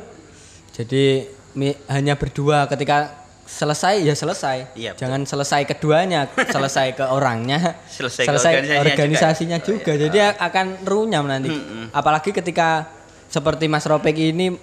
Jadi 0.76 1.28
mi- 1.56 1.78
hanya 1.88 2.20
berdua 2.20 2.68
ketika 2.68 3.26
selesai 3.46 4.02
ya 4.04 4.16
selesai. 4.18 4.74
Iya, 4.74 4.92
betul. 4.92 5.00
jangan 5.06 5.22
selesai 5.24 5.62
keduanya 5.70 6.28
selesai 6.50 6.98
ke 6.98 7.06
orangnya. 7.06 7.78
Selesai 7.96 8.26
ke 8.26 8.28
organisasinya 8.28 8.82
organisasinya 8.84 9.58
juga, 9.62 9.94
jadi 9.96 10.36
akan 10.36 10.84
runyam 10.84 11.24
nanti. 11.30 11.54
Apalagi 11.94 12.34
ketika 12.36 12.90
seperti 13.30 13.70
Mas 13.70 13.86
Ropek 13.86 14.18
ini 14.18 14.58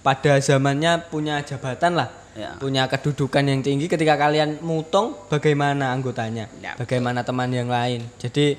pada 0.00 0.38
zamannya 0.38 1.02
punya 1.10 1.42
jabatan 1.42 1.98
lah 1.98 2.08
Ya. 2.38 2.54
punya 2.54 2.86
kedudukan 2.86 3.42
yang 3.50 3.66
tinggi 3.66 3.90
ketika 3.90 4.14
kalian 4.14 4.62
mutung 4.62 5.18
bagaimana 5.26 5.90
anggotanya? 5.90 6.46
Ya, 6.62 6.78
bagaimana 6.78 7.26
teman 7.26 7.50
yang 7.50 7.66
lain? 7.66 8.06
Jadi 8.22 8.54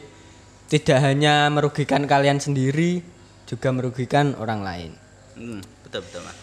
tidak 0.68 1.00
hanya 1.00 1.48
merugikan 1.48 2.04
kalian 2.04 2.44
sendiri 2.44 3.00
juga 3.48 3.72
merugikan 3.72 4.36
orang 4.36 4.60
lain. 4.68 4.92
Hmm, 5.39 5.63
betul 5.88 6.04
betul 6.04 6.22
mas. 6.28 6.38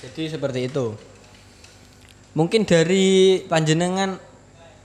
Jadi 0.00 0.32
seperti 0.32 0.72
itu. 0.72 0.96
Mungkin 2.32 2.64
dari 2.64 3.44
panjenengan 3.44 4.16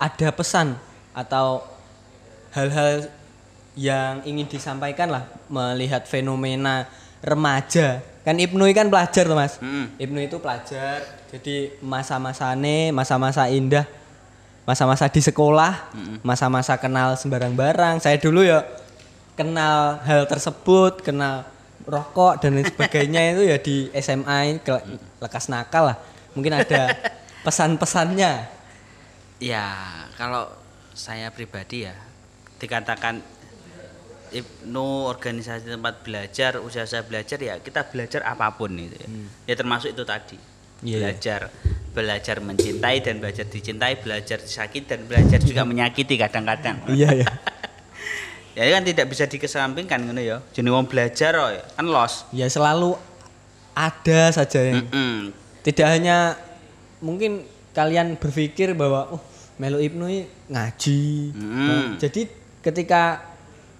ada 0.01 0.29
pesan 0.35 0.75
atau 1.15 1.63
hal-hal 2.51 3.07
yang 3.79 4.21
ingin 4.27 4.51
disampaikan 4.51 5.09
lah 5.09 5.25
melihat 5.47 6.05
fenomena 6.05 6.89
remaja 7.23 8.01
kan 8.23 8.35
Ibnu 8.35 8.63
kan 8.71 8.87
pelajar 8.87 9.23
tuh 9.23 9.35
mas 9.35 9.59
Mm-mm. 9.59 9.99
Ibnu 9.99 10.19
itu 10.23 10.39
pelajar 10.39 11.03
jadi 11.29 11.75
masa-masane 11.79 12.91
masa-masa 12.91 13.47
indah 13.47 13.83
masa-masa 14.63 15.11
di 15.11 15.19
sekolah 15.19 15.91
masa-masa 16.23 16.79
kenal 16.79 17.19
sembarang 17.19 17.51
barang 17.51 17.99
saya 17.99 18.15
dulu 18.15 18.41
ya 18.41 18.63
kenal 19.33 19.97
hal 20.05 20.29
tersebut, 20.29 21.01
kenal 21.01 21.41
rokok 21.89 22.37
dan 22.39 22.53
lain 22.53 22.69
sebagainya 22.69 23.21
itu 23.33 23.41
ya 23.43 23.57
di 23.57 23.89
SMA 23.97 24.61
ke- 24.61 24.85
lekas 25.17 25.49
nakal 25.49 25.89
lah. 25.89 25.97
Mungkin 26.37 26.53
ada 26.53 26.93
pesan-pesannya. 27.45 28.45
Ya, 29.41 29.65
kalau 30.15 30.53
saya 30.93 31.33
pribadi 31.33 31.89
ya 31.89 31.97
dikatakan 32.61 33.19
Ibnu 34.33 35.07
organisasi 35.07 35.69
tempat 35.69 36.01
belajar, 36.01 36.57
usaha 36.59 36.83
saya 36.89 37.05
belajar 37.05 37.37
ya 37.37 37.61
kita 37.61 37.85
belajar 37.87 38.25
apa 38.25 38.49
pun 38.57 38.73
itu 38.73 38.97
ya. 38.97 39.07
Ya 39.47 39.53
termasuk 39.53 39.93
itu 39.93 40.03
tadi. 40.03 40.37
Hmm. 40.37 40.51
Iya, 40.83 40.97
iya. 40.99 40.99
belajar 40.99 41.41
belajar 41.93 42.35
mencintai 42.41 42.97
dan 43.05 43.21
belajar 43.21 43.45
dicintai, 43.47 44.01
belajar 44.01 44.41
disakiti 44.41 44.89
dan 44.89 45.05
belajar 45.05 45.39
juga 45.39 45.61
menyakiti 45.63 46.17
kadang-kadang. 46.17 46.89
Iya 46.89 47.09
ya. 47.23 47.29
ya 48.57 48.63
kan 48.73 48.83
tidak 48.83 49.05
bisa 49.07 49.29
dikesampingkan 49.29 50.01
ngono 50.09 50.19
ya. 50.19 50.41
Jenenge 50.51 50.73
wong 50.73 50.89
belajar 50.89 51.31
kok 51.37 51.51
ya, 51.53 51.63
kan 51.77 51.85
los. 51.85 52.13
Ya 52.33 52.49
selalu 52.49 52.97
ada 53.77 54.33
saja 54.33 54.59
yang 54.61 54.85
Mm-mm. 54.89 55.33
tidak 55.61 55.87
hanya 55.89 56.37
mungkin 57.01 57.45
kalian 57.73 58.17
berpikir 58.17 58.73
bahwa 58.73 59.17
oh 59.17 59.21
Melo 59.61 59.77
Ibnu 59.77 60.05
ngaji. 60.49 61.03
Mm. 61.33 61.67
Nah, 61.69 61.85
jadi 62.01 62.25
ketika 62.65 63.32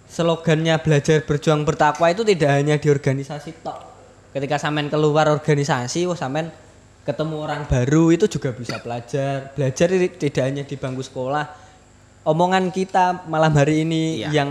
slogannya 0.07 0.77
belajar 0.79 1.23
berjuang 1.23 1.63
bertakwa 1.63 2.07
itu 2.11 2.21
tidak 2.23 2.49
hanya 2.53 2.75
di 2.77 2.87
organisasi 2.87 3.63
tok. 3.63 3.79
Ketika 4.33 4.57
sampean 4.57 4.89
keluar 4.89 5.29
organisasi, 5.29 6.09
wah 6.09 6.17
sampean 6.17 6.49
ketemu 7.03 7.35
orang 7.43 7.61
baru 7.67 8.09
itu 8.09 8.25
juga 8.25 8.55
bisa 8.55 8.79
belajar. 8.81 9.53
Belajar 9.53 9.87
tidak 9.93 10.43
hanya 10.43 10.63
di 10.65 10.75
bangku 10.79 11.03
sekolah. 11.03 11.45
Omongan 12.23 12.71
kita 12.71 13.27
malam 13.27 13.51
hari 13.53 13.83
ini 13.83 14.23
Iya. 14.23 14.29
yang 14.31 14.49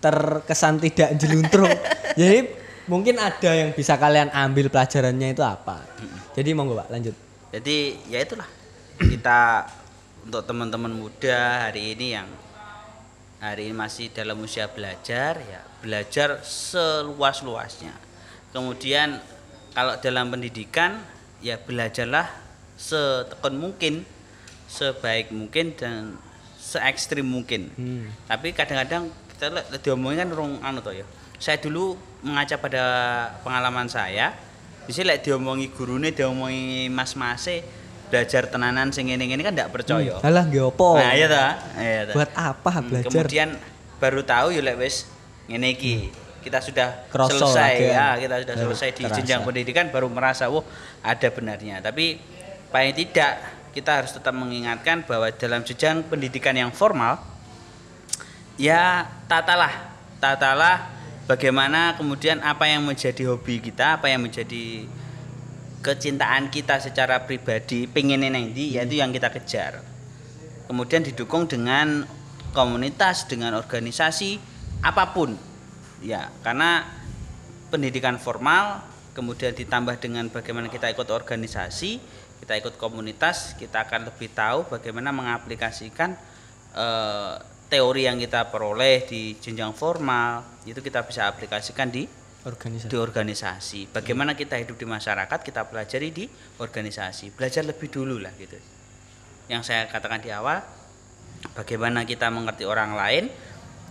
terkesan 0.00 0.80
tidak 0.80 1.16
jeluntrung. 1.20 1.68
Jadi 2.20 2.48
mungkin 2.88 3.20
ada 3.20 3.50
yang 3.52 3.76
bisa 3.76 3.96
kalian 4.00 4.32
ambil 4.32 4.72
pelajarannya 4.72 5.36
itu 5.36 5.44
apa. 5.44 5.84
Jadi 6.32 6.50
monggo 6.56 6.80
Pak 6.80 6.88
lanjut. 6.90 7.14
Jadi 7.52 8.08
ya 8.08 8.18
itulah 8.24 8.48
kita 8.98 9.68
untuk 10.24 10.42
teman-teman 10.48 10.90
muda 10.90 11.68
hari 11.68 11.92
ini 11.94 12.16
yang 12.16 12.26
hari 13.44 13.68
ini 13.68 13.76
masih 13.76 14.08
dalam 14.08 14.40
usia 14.40 14.72
belajar 14.72 15.36
ya 15.36 15.60
belajar 15.84 16.40
seluas-luasnya. 16.40 17.92
Kemudian 18.56 19.20
kalau 19.76 20.00
dalam 20.00 20.32
pendidikan 20.32 21.04
ya 21.44 21.60
belajarlah 21.60 22.24
setekun 22.80 23.60
mungkin, 23.60 24.08
sebaik 24.64 25.28
mungkin 25.28 25.76
dan 25.76 26.16
se 26.56 26.80
ekstrim 26.80 27.28
mungkin. 27.28 27.68
Hmm. 27.76 28.08
Tapi 28.24 28.56
kadang-kadang 28.56 29.12
kita 29.36 29.52
lihat 29.52 29.66
diomongin 29.84 30.24
kan 30.24 30.30
rong 30.32 30.52
anu 30.64 30.80
toh 30.80 30.96
ya. 30.96 31.04
Saya 31.36 31.60
dulu 31.60 32.00
mengaca 32.24 32.56
pada 32.56 32.84
pengalaman 33.44 33.90
saya, 33.92 34.32
bisa 34.88 35.04
lihat 35.04 35.20
diomongi 35.20 35.68
gurune, 35.68 36.16
diomongi 36.16 36.88
mas-mase 36.88 37.83
belajar 38.14 38.46
tenanan 38.46 38.94
sing 38.94 39.10
ngene-ngene 39.10 39.42
kan 39.42 39.50
tidak 39.50 39.74
percaya. 39.74 40.22
Alah 40.22 40.46
nggih 40.46 40.70
opo? 40.70 40.94
Nah, 40.94 41.10
iya 41.18 41.26
ta? 41.26 41.58
Iya 41.74 42.02
ta. 42.06 42.12
Buat 42.14 42.30
apa 42.38 42.70
Hmm, 42.78 42.86
belajar? 42.86 43.10
Kemudian 43.10 43.48
baru 43.98 44.22
tahu 44.22 44.54
ya 44.54 44.62
lek 44.62 44.78
wis 44.78 45.10
ngene 45.50 45.74
iki. 45.74 46.14
Kita 46.46 46.60
sudah 46.62 47.08
Kroso 47.10 47.40
selesai 47.50 47.72
ya, 47.90 48.14
kita 48.20 48.34
sudah 48.44 48.54
Baru 48.54 48.64
selesai 48.70 48.88
di 48.94 49.02
terasa. 49.02 49.16
jenjang 49.18 49.40
pendidikan 49.42 49.88
baru 49.90 50.06
merasa 50.06 50.46
wah 50.46 50.62
ada 51.02 51.28
benarnya. 51.32 51.82
Tapi 51.82 52.20
paling 52.70 52.94
tidak 52.94 53.32
kita 53.74 53.90
harus 53.98 54.14
tetap 54.14 54.30
mengingatkan 54.30 55.02
bahwa 55.02 55.26
dalam 55.34 55.66
jenjang 55.66 56.06
pendidikan 56.06 56.54
yang 56.54 56.70
formal 56.70 57.18
ya 58.54 59.08
tatalah 59.26 59.72
tatalah 60.22 60.94
bagaimana 61.26 61.96
kemudian 61.98 62.38
apa 62.44 62.68
yang 62.68 62.84
menjadi 62.84 63.32
hobi 63.32 63.58
kita, 63.58 63.98
apa 63.98 64.06
yang 64.12 64.22
menjadi 64.22 64.84
kecintaan 65.84 66.48
kita 66.48 66.80
secara 66.80 67.28
pribadi 67.28 67.84
pengen 67.84 68.24
nanti 68.24 68.72
yaitu 68.72 69.04
yang 69.04 69.12
kita 69.12 69.28
kejar. 69.28 69.84
Kemudian 70.64 71.04
didukung 71.04 71.44
dengan 71.44 72.08
komunitas 72.56 73.28
dengan 73.28 73.52
organisasi 73.60 74.40
apa 74.80 75.12
pun. 75.12 75.36
Ya 76.00 76.32
karena 76.40 76.88
pendidikan 77.68 78.16
formal 78.16 78.80
kemudian 79.12 79.52
ditambah 79.52 80.00
dengan 80.00 80.32
bagaimana 80.32 80.72
kita 80.72 80.90
ikut 80.90 81.06
organisasi 81.06 82.00
kita 82.42 82.60
ikut 82.60 82.74
komunitas 82.76 83.54
kita 83.56 83.86
akan 83.86 84.10
lebih 84.10 84.30
tahu 84.34 84.66
bagaimana 84.68 85.14
mengaplikasikan 85.14 86.18
eh, 86.74 87.34
teori 87.70 88.06
yang 88.06 88.18
kita 88.20 88.50
peroleh 88.50 89.06
di 89.06 89.38
jenjang 89.38 89.72
formal 89.72 90.44
itu 90.66 90.78
kita 90.82 91.06
bisa 91.06 91.30
aplikasikan 91.30 91.88
di 91.88 92.04
organisasi. 92.44 92.92
di 92.92 92.96
organisasi. 93.00 93.80
Bagaimana 93.90 94.36
kita 94.36 94.60
hidup 94.60 94.76
di 94.76 94.86
masyarakat, 94.86 95.38
kita 95.40 95.64
pelajari 95.64 96.08
di 96.12 96.24
organisasi. 96.60 97.32
Belajar 97.32 97.64
lebih 97.64 97.88
dulu 97.88 98.20
lah 98.20 98.32
gitu. 98.36 98.56
Yang 99.48 99.72
saya 99.72 99.88
katakan 99.88 100.20
di 100.20 100.32
awal, 100.32 100.60
bagaimana 101.56 102.04
kita 102.04 102.28
mengerti 102.28 102.64
orang 102.68 102.96
lain, 102.96 103.24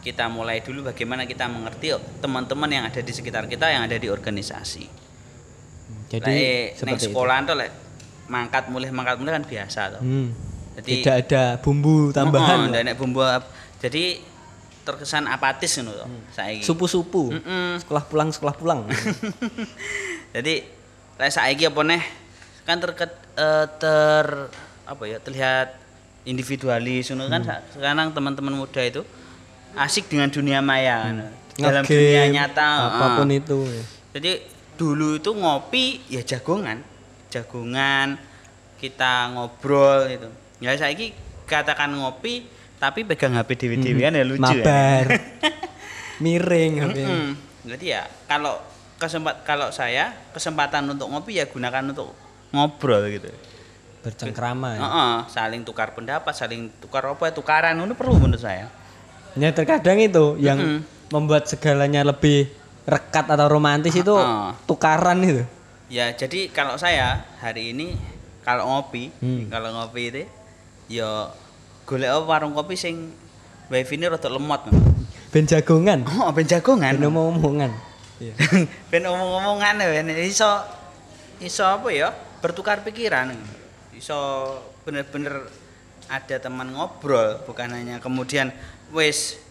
kita 0.03 0.27
mulai 0.27 0.59
dulu 0.59 0.91
bagaimana 0.91 1.23
kita 1.23 1.47
mengerti 1.47 1.95
teman-teman 2.19 2.69
yang 2.69 2.83
ada 2.85 2.99
di 2.99 3.13
sekitar 3.15 3.47
kita 3.47 3.71
yang 3.71 3.87
ada 3.87 3.95
di 3.95 4.11
organisasi. 4.11 4.85
Jadi 6.13 6.37
Lek 6.37 6.85
neng 6.85 6.99
seperti 6.99 7.09
sekolah 7.09 7.35
tuh 7.47 7.55
lek 7.57 7.71
mangkat 8.29 8.69
mulai 8.69 8.93
mangkat 8.93 9.15
mulai 9.17 9.41
kan 9.41 9.45
biasa 9.47 9.81
itu. 9.81 9.93
tuh. 9.97 10.01
Hmm. 10.03 10.29
Jadi 10.73 10.91
Tidak 10.99 11.15
ada 11.25 11.43
bumbu 11.61 12.09
tambahan. 12.11 12.69
Lah. 12.69 12.81
nek 12.81 12.95
bumbu 12.97 13.21
jadi 13.79 14.32
terkesan 14.83 15.25
apatis 15.25 15.75
ngono 15.75 15.95
to. 15.95 16.05
Saiki. 16.31 16.61
Supu-supu. 16.61 17.31
Mm-mm. 17.31 17.79
Sekolah 17.79 18.03
pulang, 18.03 18.29
sekolah 18.29 18.53
pulang. 18.53 18.79
Jadi 20.35 20.63
lek 21.13 21.29
saiki 21.29 21.63
apa 21.63 21.81
neh 21.83 22.03
kan 22.63 22.79
terket 22.79 23.11
eh, 23.33 23.65
ter 23.77 24.25
apa 24.83 25.03
ya 25.03 25.17
terlihat 25.17 25.77
individualis 26.23 27.11
ngono 27.11 27.27
kan 27.27 27.41
sa- 27.41 27.63
sekarang 27.69 28.11
teman-teman 28.11 28.55
muda 28.55 28.81
itu 28.81 29.03
asik 29.73 30.07
dengan 30.07 30.27
dunia 30.27 30.59
maya 30.59 31.03
kan. 31.03 31.15
dalam 31.53 31.83
Ngegame, 31.83 31.91
dunia 31.93 32.23
nyata 32.31 32.67
apa 32.89 33.05
pun 33.15 33.29
heeh. 33.29 33.39
itu. 33.39 33.59
jadi 34.09 34.31
dulu 34.73 35.17
itu 35.17 35.31
ngopi 35.31 35.85
ya 36.07 36.21
jagongan 36.23 36.81
jagongan 37.29 38.17
kita 38.75 39.29
ngobrol 39.31 40.07
gitu 40.07 40.29
ya 40.59 40.73
saiki 40.73 41.13
katakan 41.45 41.93
ngopi 41.93 42.49
tapi 42.83 43.07
pegang 43.07 43.31
HP 43.31 43.49
dewi-dewian 43.55 44.11
ya 44.11 44.27
lucu 44.27 44.43
ya 44.43 44.59
Mabar. 44.59 45.05
Miring 46.23 46.71
HP. 46.79 46.97
Mm-mm. 46.99 47.27
Jadi 47.63 47.85
ya 47.89 48.03
kalau 48.27 48.59
kesempat 48.99 49.47
kalau 49.47 49.71
saya 49.71 50.11
kesempatan 50.35 50.83
untuk 50.85 51.07
ngopi 51.07 51.39
ya 51.39 51.47
gunakan 51.47 51.95
untuk 51.95 52.11
ngobrol 52.51 53.07
gitu. 53.07 53.31
Bercengkrama. 54.03 54.75
ya. 54.75 54.79
Heeh, 54.83 55.15
saling 55.31 55.63
tukar 55.63 55.95
pendapat, 55.95 56.35
saling 56.35 56.67
tukar 56.77 57.07
apa 57.07 57.23
ya, 57.23 57.31
tukaran 57.31 57.79
itu 57.79 57.95
perlu 57.95 58.19
menurut 58.19 58.43
saya. 58.43 58.67
Ya 59.33 59.49
terkadang 59.49 59.97
itu 59.97 60.35
yang 60.37 60.59
Mm-mm. 60.59 60.79
membuat 61.09 61.47
segalanya 61.47 62.03
lebih 62.03 62.51
rekat 62.83 63.31
atau 63.31 63.47
romantis 63.47 63.95
itu 63.95 64.11
Heeh. 64.11 64.51
tukaran 64.67 65.23
itu. 65.23 65.47
Ya 65.87 66.11
jadi 66.11 66.51
kalau 66.51 66.75
saya 66.75 67.23
hari 67.39 67.71
ini 67.71 67.95
kalau 68.43 68.67
ngopi, 68.67 69.07
Hmm. 69.23 69.47
kalau 69.47 69.71
ngopi 69.71 70.11
itu 70.11 70.23
ya 70.91 71.31
golek 71.83 72.09
warung 72.23 72.53
kopi 72.53 72.75
sing 72.75 73.11
wifi-ne 73.67 74.07
rada 74.07 74.29
lemot. 74.29 74.67
Ben 75.33 75.43
jagongan, 75.43 76.05
Oh, 76.05 76.29
ben 76.29 76.45
jagongan. 76.45 76.93
ben 76.93 77.09
omong-omongan. 77.09 77.71
Iya. 78.21 78.33
ben 78.93 79.03
omong-omongan 79.03 79.81
ya 79.81 79.87
ben 79.89 80.07
iso 80.21 80.47
iso 81.41 81.65
apa 81.65 81.89
ya 81.89 82.13
bertukar 82.39 82.85
pikiran 82.85 83.33
iso 83.91 84.15
bener-bener 84.85 85.49
ada 86.07 86.35
teman 86.37 86.71
ngobrol 86.71 87.41
bukan 87.43 87.73
hanya 87.73 87.97
kemudian 87.97 88.53
wis 88.93 89.41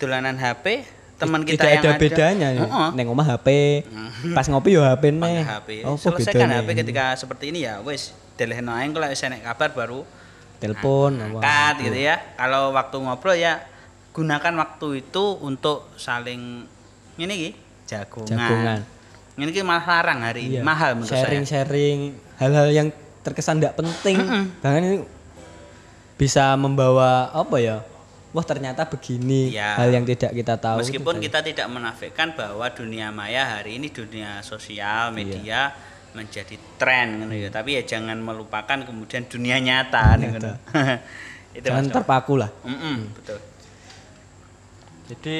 dolanan 0.00 0.40
HP 0.40 0.82
teman 1.18 1.42
kita 1.44 1.66
Tidak 1.66 1.70
yang 1.74 1.82
ada 1.84 1.92
bedanya 1.98 2.48
ya. 2.54 2.62
Heeh. 2.64 2.88
Neng 2.94 3.10
omah 3.10 3.26
HP, 3.36 3.48
pas 4.32 4.46
ngopi 4.46 4.72
yo 4.72 4.86
HP 4.86 5.10
pakai 5.12 5.42
HP 5.44 5.68
Oh, 5.82 5.98
selesaikan 5.98 6.46
bedanya? 6.48 6.58
HP 6.62 6.68
ketika 6.78 7.04
seperti 7.18 7.50
ini 7.50 7.66
ya 7.66 7.82
wis 7.82 8.14
delehno 8.38 8.70
ae 8.72 8.86
kalau 8.88 9.06
wis 9.06 9.20
enek 9.20 9.42
kabar 9.44 9.70
baru 9.74 10.00
telepon 10.58 11.10
apa. 11.14 11.38
angkat 11.38 11.74
gitu 11.86 11.98
ya 11.98 12.16
kalau 12.34 12.70
waktu 12.70 12.96
ngobrol 12.98 13.34
ya 13.34 13.62
gunakan 14.10 14.54
waktu 14.58 15.06
itu 15.06 15.24
untuk 15.38 15.86
saling 15.94 16.66
ini 17.14 17.34
ki 17.34 17.50
jagungan, 17.86 18.30
Jagungan. 18.34 18.80
ini 19.34 19.50
ki 19.50 19.62
malah 19.62 19.86
larang 19.86 20.20
hari 20.20 20.50
ini 20.50 20.58
Iya. 20.58 20.62
mahal 20.62 20.90
menurut 20.98 21.10
saya 21.10 21.22
Sharing-sharing 21.24 21.98
hal-hal 22.36 22.68
yang 22.68 22.88
terkesan 23.22 23.58
tidak 23.58 23.76
penting. 23.76 24.16
Bahkan 24.58 24.82
ini 24.82 24.98
bisa 26.16 26.54
membawa 26.54 27.30
apa 27.30 27.56
ya? 27.58 27.82
Wah, 28.30 28.44
ternyata 28.44 28.84
begini 28.84 29.54
Iya. 29.54 29.78
hal 29.78 29.88
yang 29.88 30.04
tidak 30.04 30.32
kita 30.32 30.54
tahu. 30.56 30.82
Meskipun 30.82 31.16
kita 31.18 31.40
tidak 31.40 31.66
menafikan 31.66 32.34
bahwa 32.34 32.66
dunia 32.68 33.08
maya 33.08 33.56
hari 33.56 33.78
ini 33.78 33.88
dunia 33.88 34.42
sosial 34.42 35.10
media 35.12 35.72
menjadi 36.18 36.58
tren 36.74 37.22
gitu 37.22 37.34
ya. 37.46 37.48
Tapi 37.54 37.78
ya 37.78 37.82
jangan 37.86 38.18
melupakan 38.18 38.82
kemudian 38.82 39.30
dunia 39.30 39.62
nyata 39.62 40.18
gitu. 40.18 40.50
Itu 41.58 41.66
jangan 41.70 41.86
terpaku 41.86 42.34
lah. 42.34 42.50
Mm-mm, 42.66 43.14
betul. 43.14 43.38
Jadi 45.08 45.38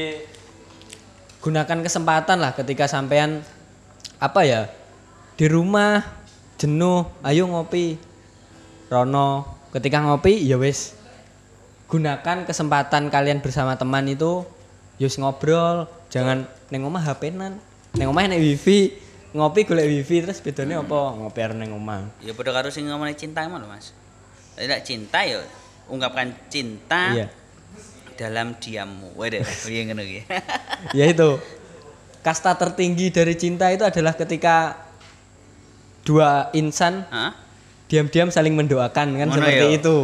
gunakan 1.42 1.78
kesempatan 1.82 2.38
lah 2.38 2.54
ketika 2.54 2.86
sampean 2.86 3.42
apa 4.18 4.40
ya 4.42 4.66
di 5.34 5.46
rumah 5.50 6.06
jenuh 6.54 7.10
ayo 7.26 7.50
ngopi. 7.50 7.98
Rono 8.88 9.58
ketika 9.74 10.00
ngopi 10.00 10.46
ya 10.46 10.56
wis. 10.56 10.94
Gunakan 11.90 12.44
kesempatan 12.46 13.10
kalian 13.10 13.42
bersama 13.42 13.74
teman 13.74 14.06
itu 14.06 14.46
yus 14.96 15.18
ngobrol. 15.18 15.90
Jangan 16.08 16.48
neng 16.72 16.88
omah 16.88 17.04
HP-nan 17.04 17.60
neng 17.96 18.08
omah 18.12 18.28
nek 18.28 18.40
wifi 18.40 19.07
ngopi 19.36 19.68
golek 19.68 19.86
wifi 19.88 20.24
terus 20.24 20.40
bedanya 20.40 20.80
apa? 20.80 21.16
Ngopi 21.20 21.38
arep 21.44 21.56
neng 21.56 21.76
omah. 21.76 22.08
Ya 22.24 22.32
padha 22.32 22.52
karo 22.56 22.72
sing 22.72 22.88
ngomongin 22.88 23.16
cinta 23.16 23.44
emang 23.44 23.60
lho, 23.60 23.68
Mas. 23.68 23.92
Tidak 24.56 24.80
cinta 24.82 25.22
ya 25.22 25.44
ungkapkan 25.88 26.32
cinta 26.48 27.12
iya. 27.12 27.26
dalam 28.16 28.56
diammu. 28.56 29.12
Waduh, 29.16 29.44
piye 29.44 29.80
ngono 29.88 30.02
iki. 30.04 30.24
ya 30.98 31.04
itu. 31.04 31.36
Kasta 32.24 32.56
tertinggi 32.56 33.12
dari 33.14 33.36
cinta 33.38 33.70
itu 33.70 33.84
adalah 33.84 34.12
ketika 34.16 34.88
dua 36.02 36.48
insan 36.56 37.04
diam-diam 37.86 38.32
saling 38.32 38.56
mendoakan 38.56 39.16
kan? 39.16 39.28
Ngono 39.28 39.38
seperti 39.44 39.66
ya? 39.68 39.76
itu. 39.76 39.96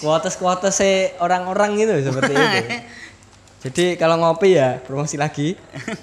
Kuotes 0.00 0.34
kuotes 0.36 0.80
orang-orang 1.22 1.78
itu 1.78 1.94
seperti 2.02 2.32
itu. 2.34 2.58
Jadi 3.68 3.84
kalau 4.00 4.16
ngopi 4.16 4.56
ya 4.56 4.80
promosi 4.80 5.20
lagi. 5.20 5.52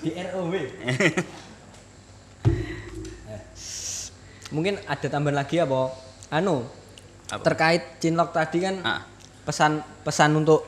Di 0.06 0.14
ROW 0.14 0.54
Eh, 3.28 3.41
mungkin 4.50 4.80
ada 4.84 5.08
tambahan 5.08 5.38
lagi 5.38 5.60
apa 5.60 5.91
anu 6.30 6.64
Apa? 7.28 7.43
terkait 7.43 8.00
cinlok 8.00 8.32
tadi 8.32 8.64
kan 8.64 8.76
Ah. 8.82 9.02
pesan 9.43 9.84
pesan 10.04 10.36
untuk 10.36 10.64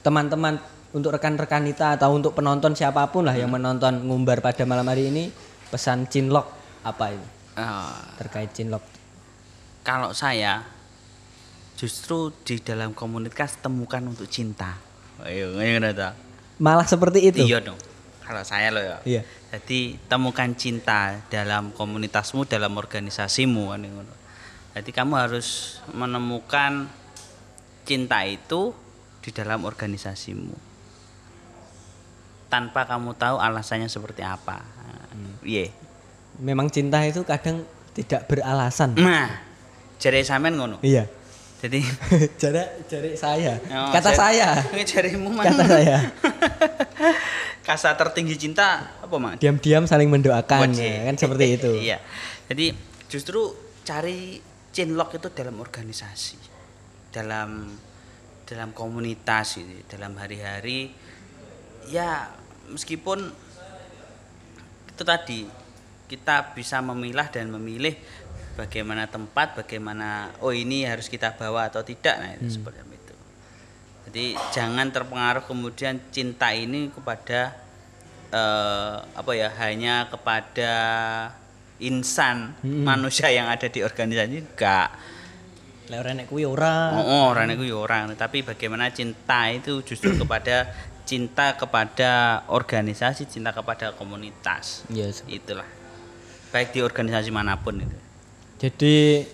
teman-teman 0.00 0.56
untuk 0.92 1.12
rekan-rekan 1.12 1.68
kita 1.68 2.00
atau 2.00 2.16
untuk 2.16 2.32
penonton 2.32 2.72
siapa 2.72 3.04
pun 3.12 3.28
lah 3.28 3.36
yang 3.36 3.52
Hmm. 3.52 3.60
menonton 3.60 4.08
ngumbar 4.08 4.40
pada 4.40 4.64
malam 4.64 4.88
hari 4.88 5.12
ini 5.12 5.28
pesan 5.68 6.08
cinlok 6.08 6.48
apa 6.80 7.12
ini 7.12 7.28
Ah, 7.58 8.14
terkait 8.16 8.48
cinlok 8.52 8.80
kalau 9.82 10.12
saya 10.12 10.64
justru 11.74 12.34
di 12.42 12.58
dalam 12.58 12.90
komunitas 12.90 13.54
temukan 13.62 14.02
untuk 14.02 14.26
cinta. 14.26 14.74
Ayo, 15.22 15.54
malah 16.58 16.82
seperti 16.84 17.30
itu 17.30 17.42
Iya 17.42 17.62
dong. 17.62 17.78
Kalau 18.28 18.44
saya 18.44 18.68
loh 18.68 18.84
ya. 18.84 18.96
Iya. 19.02 19.22
Jadi 19.48 19.96
temukan 20.04 20.52
cinta 20.52 21.16
dalam 21.26 21.72
komunitasmu, 21.72 22.44
dalam 22.44 22.76
organisasimu 22.76 23.72
kan 23.72 23.80
ngono. 23.80 24.14
Jadi 24.76 24.90
kamu 24.92 25.16
harus 25.16 25.80
menemukan 25.90 26.92
cinta 27.82 28.20
itu 28.22 28.76
di 29.18 29.32
dalam 29.32 29.64
organisasimu. 29.64 30.52
Tanpa 32.48 32.84
kamu 32.84 33.12
tahu 33.14 33.36
alasannya 33.36 33.88
seperti 33.88 34.20
apa. 34.20 34.60
Iya. 35.40 35.72
memang 36.38 36.68
cinta 36.68 37.02
itu 37.02 37.24
kadang 37.24 37.66
tidak 37.90 38.28
beralasan 38.28 38.94
Nah, 38.94 39.26
jadi 39.98 40.22
sampean 40.22 40.54
ngono. 40.54 40.78
iya 40.80 41.08
Jadi 41.58 41.82
jadi 42.42 42.62
jadi 42.86 43.10
saya 43.12 43.58
Oh, 43.66 43.90
kata 43.90 44.14
saya 44.14 44.62
Ini 44.70 44.84
jarimu 44.94 45.32
mah. 45.32 45.42
kata 45.42 45.64
saya 45.66 45.98
Kasa 47.68 47.92
tertinggi 48.00 48.40
cinta 48.40 48.96
apa, 49.04 49.16
Mas? 49.20 49.36
diam-diam 49.36 49.84
saling 49.84 50.08
mendoakan 50.08 50.72
ya, 50.72 51.04
kan 51.04 51.14
seperti 51.20 51.44
itu 51.60 51.70
iya. 51.76 52.00
Jadi 52.48 52.72
justru 53.12 53.52
cari 53.84 54.40
cinlok 54.72 55.20
itu 55.20 55.28
dalam 55.36 55.60
organisasi, 55.60 56.40
dalam 57.12 57.76
dalam 58.48 58.72
komunitas 58.72 59.60
ini, 59.60 59.84
dalam 59.84 60.16
hari-hari. 60.16 60.88
Ya 61.92 62.32
meskipun 62.72 63.28
itu 64.88 65.02
tadi 65.04 65.44
kita 66.08 66.56
bisa 66.56 66.80
memilah 66.80 67.28
dan 67.28 67.52
memilih 67.52 67.92
bagaimana 68.56 69.04
tempat, 69.06 69.60
bagaimana 69.60 70.32
oh 70.40 70.56
ini 70.56 70.88
harus 70.88 71.12
kita 71.12 71.36
bawa 71.36 71.68
atau 71.68 71.84
tidak, 71.84 72.16
nah 72.16 72.32
itu 72.32 72.58
seperti 72.58 72.80
itu. 72.80 72.87
Jadi 74.08 74.32
jangan 74.56 74.88
terpengaruh 74.88 75.44
kemudian 75.44 76.00
cinta 76.08 76.48
ini 76.56 76.88
kepada 76.88 77.52
eh, 78.32 78.96
apa 79.04 79.32
ya 79.36 79.52
hanya 79.60 80.08
kepada 80.08 80.72
insan 81.76 82.56
manusia 82.64 83.28
yang 83.28 83.52
ada 83.52 83.68
di 83.68 83.84
organisasi 83.84 84.48
enggak. 84.48 84.88
lek 85.88 86.04
ora 86.04 86.12
nek 86.12 86.28
kuwi 86.28 86.44
ora 86.44 86.92
Oh, 87.00 87.04
oh 87.04 87.24
orang 87.32 87.52
itu 87.52 87.68
ya 87.68 87.76
orang, 87.80 88.12
tapi 88.12 88.44
bagaimana 88.44 88.92
cinta 88.92 89.48
itu 89.48 89.80
justru 89.84 90.16
kepada 90.24 90.72
cinta 91.08 91.56
kepada 91.56 92.44
organisasi, 92.48 93.24
cinta 93.24 93.56
kepada 93.56 93.96
komunitas. 93.96 94.84
Yes. 94.92 95.24
Itulah. 95.24 95.64
Baik 96.52 96.76
di 96.76 96.80
organisasi 96.84 97.28
mana 97.28 97.60
pun 97.60 97.80
itu. 97.80 97.96
jadi 98.58 99.24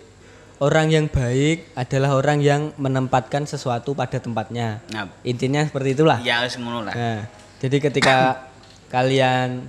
orang 0.62 0.92
yang 0.92 1.06
baik 1.10 1.74
adalah 1.74 2.14
orang 2.14 2.38
yang 2.38 2.70
menempatkan 2.78 3.48
sesuatu 3.48 3.96
pada 3.96 4.22
tempatnya 4.22 4.78
Nah, 4.94 5.10
intinya 5.26 5.66
seperti 5.66 5.98
itulah 5.98 6.18
ya 6.22 6.42
harus 6.42 6.54
ngono 6.60 6.86
lah. 6.86 6.94
Nah, 6.94 7.20
jadi 7.58 7.76
ketika 7.82 8.46
kalian 8.94 9.66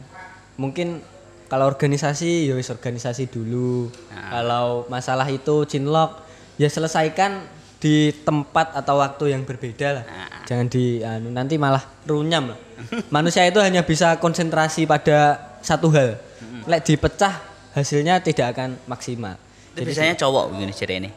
mungkin 0.59 1.01
kalau 1.45 1.69
organisasi 1.69 2.49
ya 2.49 2.53
wis 2.57 2.73
organisasi 2.73 3.29
dulu. 3.29 3.89
Nah. 4.09 4.29
Kalau 4.33 4.65
masalah 4.89 5.29
itu 5.29 5.65
cinlok 5.69 6.25
ya 6.57 6.69
selesaikan 6.69 7.45
di 7.77 8.09
tempat 8.25 8.73
atau 8.73 8.97
waktu 8.97 9.38
yang 9.38 9.45
berbeda 9.45 10.01
lah. 10.01 10.05
Nah. 10.05 10.29
Jangan 10.45 10.67
di 10.69 11.05
anu, 11.05 11.29
nanti 11.29 11.55
malah 11.61 11.86
runyam 12.09 12.53
lah. 12.53 12.59
Manusia 13.15 13.45
itu 13.45 13.61
hanya 13.61 13.86
bisa 13.86 14.17
konsentrasi 14.17 14.89
pada 14.89 15.38
satu 15.61 15.89
hal. 15.93 16.17
Lek 16.65 16.81
dipecah 16.81 17.45
hasilnya 17.77 18.25
tidak 18.25 18.57
akan 18.57 18.81
maksimal. 18.89 19.38
Itu 19.76 19.84
biasanya 19.84 20.15
cowok 20.15 20.55
begini 20.55 20.71
cerita 20.71 20.95
ini. 21.03 21.11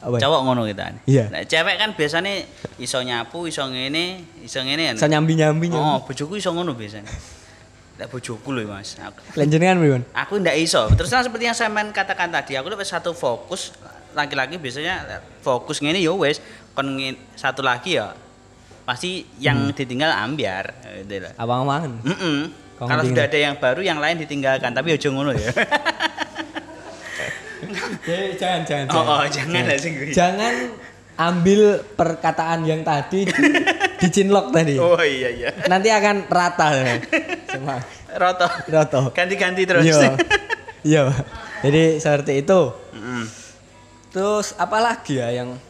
Apa? 0.00 0.16
Cowok 0.16 0.40
ngono 0.48 0.64
kita. 0.64 0.96
Iya. 1.04 1.28
Nah, 1.28 1.44
cewek 1.44 1.76
kan 1.76 1.92
biasanya 1.92 2.32
iso 2.80 3.04
nyapu, 3.04 3.44
iso 3.44 3.60
ngene, 3.68 4.24
iso 4.40 4.64
ngene 4.64 4.82
kan. 4.88 4.94
Bisa 4.96 5.08
nyambi-nyambi 5.12 5.68
Oh, 5.76 6.00
bojoku 6.00 6.40
iso 6.40 6.56
ngono 6.56 6.72
biasanya. 6.72 7.12
Lah 8.00 8.08
bojoku 8.08 8.48
lho 8.56 8.64
Mas. 8.64 8.96
Lanjutkan 9.36 9.76
pripun? 9.76 10.02
aku 10.16 10.40
ndak 10.40 10.56
iso. 10.56 10.88
Terus 10.96 11.12
terang 11.12 11.28
seperti 11.28 11.44
yang 11.44 11.52
saya 11.52 11.68
main 11.68 11.92
katakan 11.92 12.32
tadi, 12.32 12.56
aku 12.56 12.72
lebih 12.72 12.88
satu 12.88 13.12
fokus 13.12 13.76
laki-laki 14.16 14.56
biasanya 14.56 15.20
fokus 15.44 15.78
ngene 15.84 16.00
ya 16.02 16.10
wis 16.16 16.42
kon 16.74 16.98
satu 17.38 17.62
lagi 17.62 17.94
ya 18.00 18.10
pasti 18.82 19.22
yang 19.38 19.70
ditinggal 19.70 20.10
ambiar 20.10 20.72
gitu 21.04 21.28
lah. 21.28 21.32
Awang-awangan. 21.36 21.92
Mm-mm. 22.02 22.38
Kau 22.80 22.88
Kalau 22.88 23.04
sudah 23.04 23.28
ada 23.28 23.36
yang 23.38 23.54
baru 23.60 23.84
yang 23.84 24.00
lain 24.00 24.16
ditinggalkan 24.16 24.72
tapi 24.72 24.96
ojo 24.96 25.08
ngono 25.12 25.36
ya. 25.36 25.52
Eh, 28.06 28.34
jangan 28.36 28.60
jangan 28.66 28.86
oh, 28.92 29.04
oh, 29.04 29.24
jangan 29.26 29.62
lah 29.66 29.78
kuwi. 29.78 30.12
Jangan 30.12 30.54
ambil 31.20 31.84
perkataan 31.94 32.64
yang 32.64 32.80
tadi 32.80 33.28
di, 33.28 33.32
di 34.00 34.08
cinlok 34.08 34.50
tadi. 34.50 34.80
Oh 34.80 34.96
iya 35.00 35.28
iya. 35.28 35.50
Nanti 35.68 35.92
akan 35.92 36.24
rata 36.26 36.66
ya. 36.72 36.96
Roto. 38.16 38.48
roto. 38.72 39.00
Ganti-ganti 39.12 39.62
terus. 39.68 39.84
Iya. 39.86 40.10
Iya. 40.80 41.12
Jadi 41.60 42.00
seperti 42.00 42.40
itu. 42.40 42.72
Mm-mm. 42.96 43.28
Terus 44.16 44.56
apa 44.56 44.80
lagi 44.80 45.20
ya 45.20 45.28
yang 45.28 45.60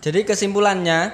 jadi 0.00 0.24
kesimpulannya 0.24 1.12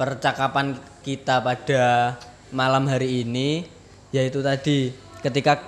percakapan 0.00 0.80
kita 1.04 1.44
pada 1.44 2.16
malam 2.48 2.88
hari 2.88 3.28
ini 3.28 3.68
yaitu 4.08 4.40
tadi 4.40 4.96
ketika 5.20 5.60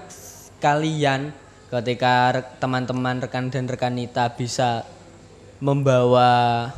kalian 0.64 1.36
ketika 1.72 2.44
teman-teman 2.60 3.22
rekan 3.22 3.48
dan 3.48 3.68
rekanita 3.68 4.32
bisa 4.34 4.84
membawa 5.62 6.70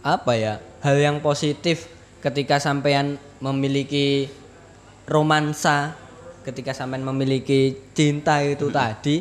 apa 0.00 0.32
ya 0.36 0.62
hal 0.80 0.96
yang 0.96 1.16
positif 1.20 1.90
ketika 2.24 2.60
sampean 2.60 3.20
memiliki 3.42 4.30
romansa 5.08 5.96
ketika 6.46 6.72
sampean 6.72 7.04
memiliki 7.04 7.76
cinta 7.92 8.40
itu 8.40 8.72
tadi 8.72 9.20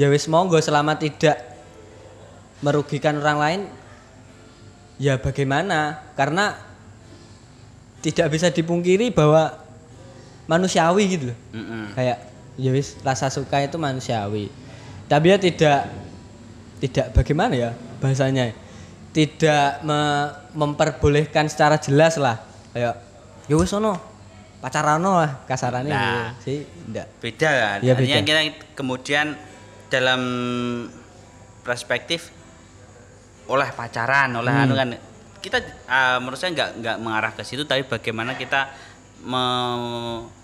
ya 0.00 0.08
wis 0.08 0.30
monggo 0.30 0.56
selama 0.62 0.96
tidak 0.96 1.36
merugikan 2.62 3.18
orang 3.22 3.38
lain 3.38 3.60
ya 4.98 5.16
bagaimana? 5.16 6.02
Karena 6.18 6.58
tidak 8.02 8.34
bisa 8.34 8.50
dipungkiri 8.50 9.14
bahwa 9.14 9.54
manusiawi 10.50 11.02
gitu 11.10 11.24
loh. 11.32 11.38
Mm-mm. 11.54 11.84
kayak 11.94 12.18
ya 12.58 12.70
wis 12.70 12.98
rasa 13.00 13.26
suka 13.28 13.58
itu 13.58 13.74
manusiawi 13.74 14.50
tapi 15.06 15.26
ya 15.28 15.38
tidak 15.38 15.88
tidak 16.78 17.06
bagaimana 17.12 17.54
ya 17.54 17.70
bahasanya 17.98 18.50
tidak 19.08 19.80
me- 19.80 20.30
memperbolehkan 20.52 21.46
secara 21.46 21.74
jelas 21.76 22.14
lah 22.16 22.38
kayak 22.70 22.94
ya 23.46 23.54
wis 23.54 23.72
ono 23.72 23.96
pacarano 24.58 25.16
lah 25.16 25.42
kasarannya 25.44 25.90
Nah. 25.90 26.34
sih 26.36 26.66
enggak 26.84 27.06
beda 27.18 27.48
kan 27.48 27.78
Iya, 27.80 27.92
artinya 27.94 28.16
beda. 28.16 28.26
kita 28.26 28.40
kemudian 28.74 29.26
dalam 29.88 30.20
perspektif 31.62 32.30
oleh 33.46 33.70
pacaran 33.70 34.28
oleh 34.34 34.50
Hmm. 34.50 34.62
anu 34.62 34.74
kan 34.74 34.88
kita 35.38 35.58
ah, 35.86 36.18
menurut 36.18 36.36
saya 36.36 36.52
nggak 36.52 36.70
nggak 36.76 36.96
mengarah 36.98 37.32
ke 37.32 37.42
situ 37.42 37.62
tapi 37.62 37.82
bagaimana 37.82 38.34
kita 38.34 38.68
me- 39.22 40.37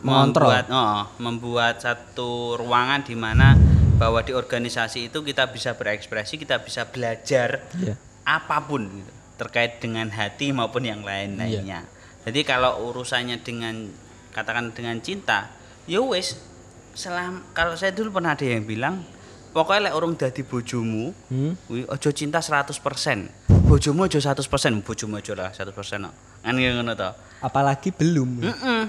Mengontrol. 0.00 0.48
membuat 0.48 0.66
oh, 0.68 1.00
membuat 1.18 1.74
satu 1.78 2.30
ruangan 2.54 3.00
di 3.00 3.14
mana 3.14 3.56
bahwa 3.96 4.20
di 4.20 4.32
organisasi 4.32 5.08
itu 5.08 5.20
kita 5.20 5.48
bisa 5.48 5.72
berekspresi, 5.72 6.36
kita 6.36 6.60
bisa 6.60 6.84
belajar 6.84 7.64
Iya. 7.72 7.96
apa 8.22 8.60
pun 8.60 8.84
gitu, 8.84 9.12
terkait 9.36 9.80
dengan 9.80 10.08
hati 10.08 10.52
maupun 10.52 10.84
yang 10.84 11.00
lain 11.00 11.36
Iya. 11.36 11.60
lainnya. 11.62 11.80
Jadi 12.24 12.40
kalau 12.42 12.90
urusannya 12.90 13.40
dengan 13.40 13.88
katakan 14.30 14.68
dengan 14.70 15.00
cinta, 15.00 15.48
ya 15.84 16.02
wis 16.02 16.36
selam 16.92 17.44
kalau 17.52 17.72
saya 17.72 17.92
dulu 17.92 18.12
pernah 18.12 18.32
ada 18.32 18.44
yang 18.44 18.64
bilang 18.64 19.00
pokoknya 19.52 19.88
lek 19.88 19.94
urung 19.94 20.12
dadi 20.12 20.42
bojomu, 20.42 21.16
Hmm? 21.28 21.56
kuwi 21.64 21.88
aja 21.88 22.10
cinta 22.10 22.40
100%. 22.40 23.32
Bojomu 23.66 24.04
aja 24.04 24.20
100%, 24.20 24.44
bojomu 24.80 25.16
aja 25.16 25.32
lah 25.32 25.50
100%. 25.50 25.72
no. 25.98 26.12
Kan 26.38 26.54
ngono 26.54 26.92
to. 26.92 27.10
Apalagi 27.40 27.90
belum. 27.90 28.44
Heeh. 28.44 28.82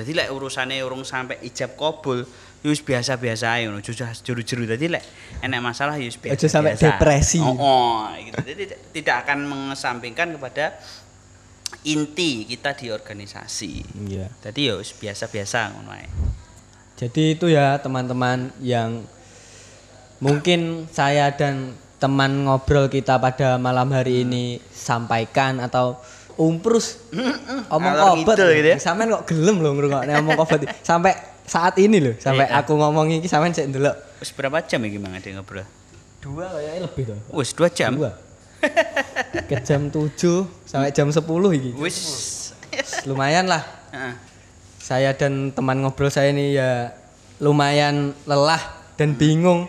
Dadi 0.00 0.16
lek 0.16 0.32
urusane 0.32 0.80
urung 0.80 1.04
sampai 1.04 1.44
ijab 1.44 1.76
kabul, 1.76 2.24
ya 2.64 2.68
wis 2.72 2.80
biasa-biasa 2.80 3.60
ae 3.60 3.68
ngono, 3.68 3.84
jujur 3.84 4.08
juru-juru. 4.08 4.64
Dadi 4.64 4.88
lek 4.88 5.04
enek 5.44 5.60
masalah 5.60 6.00
ya 6.00 6.08
wis 6.08 6.16
biasa. 6.16 6.40
Aja 6.40 6.48
sampai 6.48 6.72
depresi. 6.80 7.44
Oh, 7.44 7.52
oh, 7.52 8.08
gitu. 8.16 8.40
Jadi 8.40 8.62
tidak, 8.96 9.28
akan 9.28 9.44
mengesampingkan 9.44 10.40
kepada 10.40 10.80
inti 11.84 12.48
kita 12.48 12.72
di 12.72 12.88
organisasi. 12.88 13.72
Iya. 14.08 14.32
Jadi 14.40 14.60
ya 14.72 14.80
biasa-biasa 14.80 15.58
ngono 15.76 15.92
ae. 15.92 16.08
Jadi 16.96 17.36
itu 17.36 17.52
ya 17.52 17.76
teman-teman 17.76 18.56
yang 18.64 19.04
mungkin 20.24 20.88
saya 20.88 21.32
dan 21.36 21.76
teman 22.00 22.48
ngobrol 22.48 22.88
kita 22.88 23.20
pada 23.20 23.60
malam 23.60 23.92
hari 23.92 24.24
ini 24.24 24.56
sampaikan 24.72 25.60
atau 25.60 26.00
umprus. 26.40 27.04
Omong 27.68 28.24
ngidul 28.24 28.48
gitu 28.56 28.68
ya. 28.72 28.78
sampean 28.80 29.12
kok 29.12 29.28
gelem 29.28 29.60
loh 29.60 29.76
ngrungokne 29.76 30.12
omong 30.16 30.34
kobot 30.34 30.64
sampai 30.80 31.12
saat 31.44 31.76
ini 31.76 32.00
loh 32.00 32.14
sampai 32.16 32.48
Iya. 32.48 32.64
aku 32.64 32.72
ngomong 32.74 33.12
iki 33.12 33.28
sampean 33.28 33.52
sik 33.52 33.68
ndelok. 33.68 33.92
Wis 34.18 34.32
berapa 34.32 34.64
jam 34.64 34.80
iki 34.82 34.96
Mang 34.96 35.12
Ade 35.12 35.30
ngobrol? 35.30 35.68
dua 36.20 36.52
kayaknya 36.52 36.80
lebih 36.84 37.02
tuh 37.08 37.18
Wis 37.32 37.50
2 37.52 37.68
jam. 37.72 37.92
dua. 37.96 38.12
Ke 39.48 39.56
jam 39.60 39.88
7 39.88 40.20
sampai 40.64 40.90
jam 40.90 41.08
10 41.08 41.20
iki. 41.56 41.70
Wis 41.76 41.98
lumayan 43.04 43.44
lah. 43.44 43.64
Heeh. 43.90 44.14
saya 44.80 45.12
dan 45.12 45.48
teman 45.50 45.80
ngobrol 45.80 46.08
saya 46.08 46.28
ini 46.28 46.52
ya 46.52 46.90
lumayan 47.38 48.12
lelah 48.24 48.58
dan 48.96 49.14
bingung. 49.14 49.64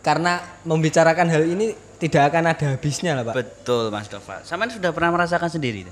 Karena 0.00 0.38
membicarakan 0.62 1.26
hal 1.28 1.42
ini 1.44 1.74
tidak 1.96 2.22
akan 2.32 2.52
ada 2.52 2.66
habisnya 2.76 3.16
lah 3.16 3.24
pak. 3.32 3.34
Betul 3.40 3.88
Mas 3.88 4.08
Dova. 4.12 4.44
Sampean 4.44 4.68
sudah 4.68 4.92
pernah 4.92 5.10
merasakan 5.16 5.48
sendiri? 5.48 5.88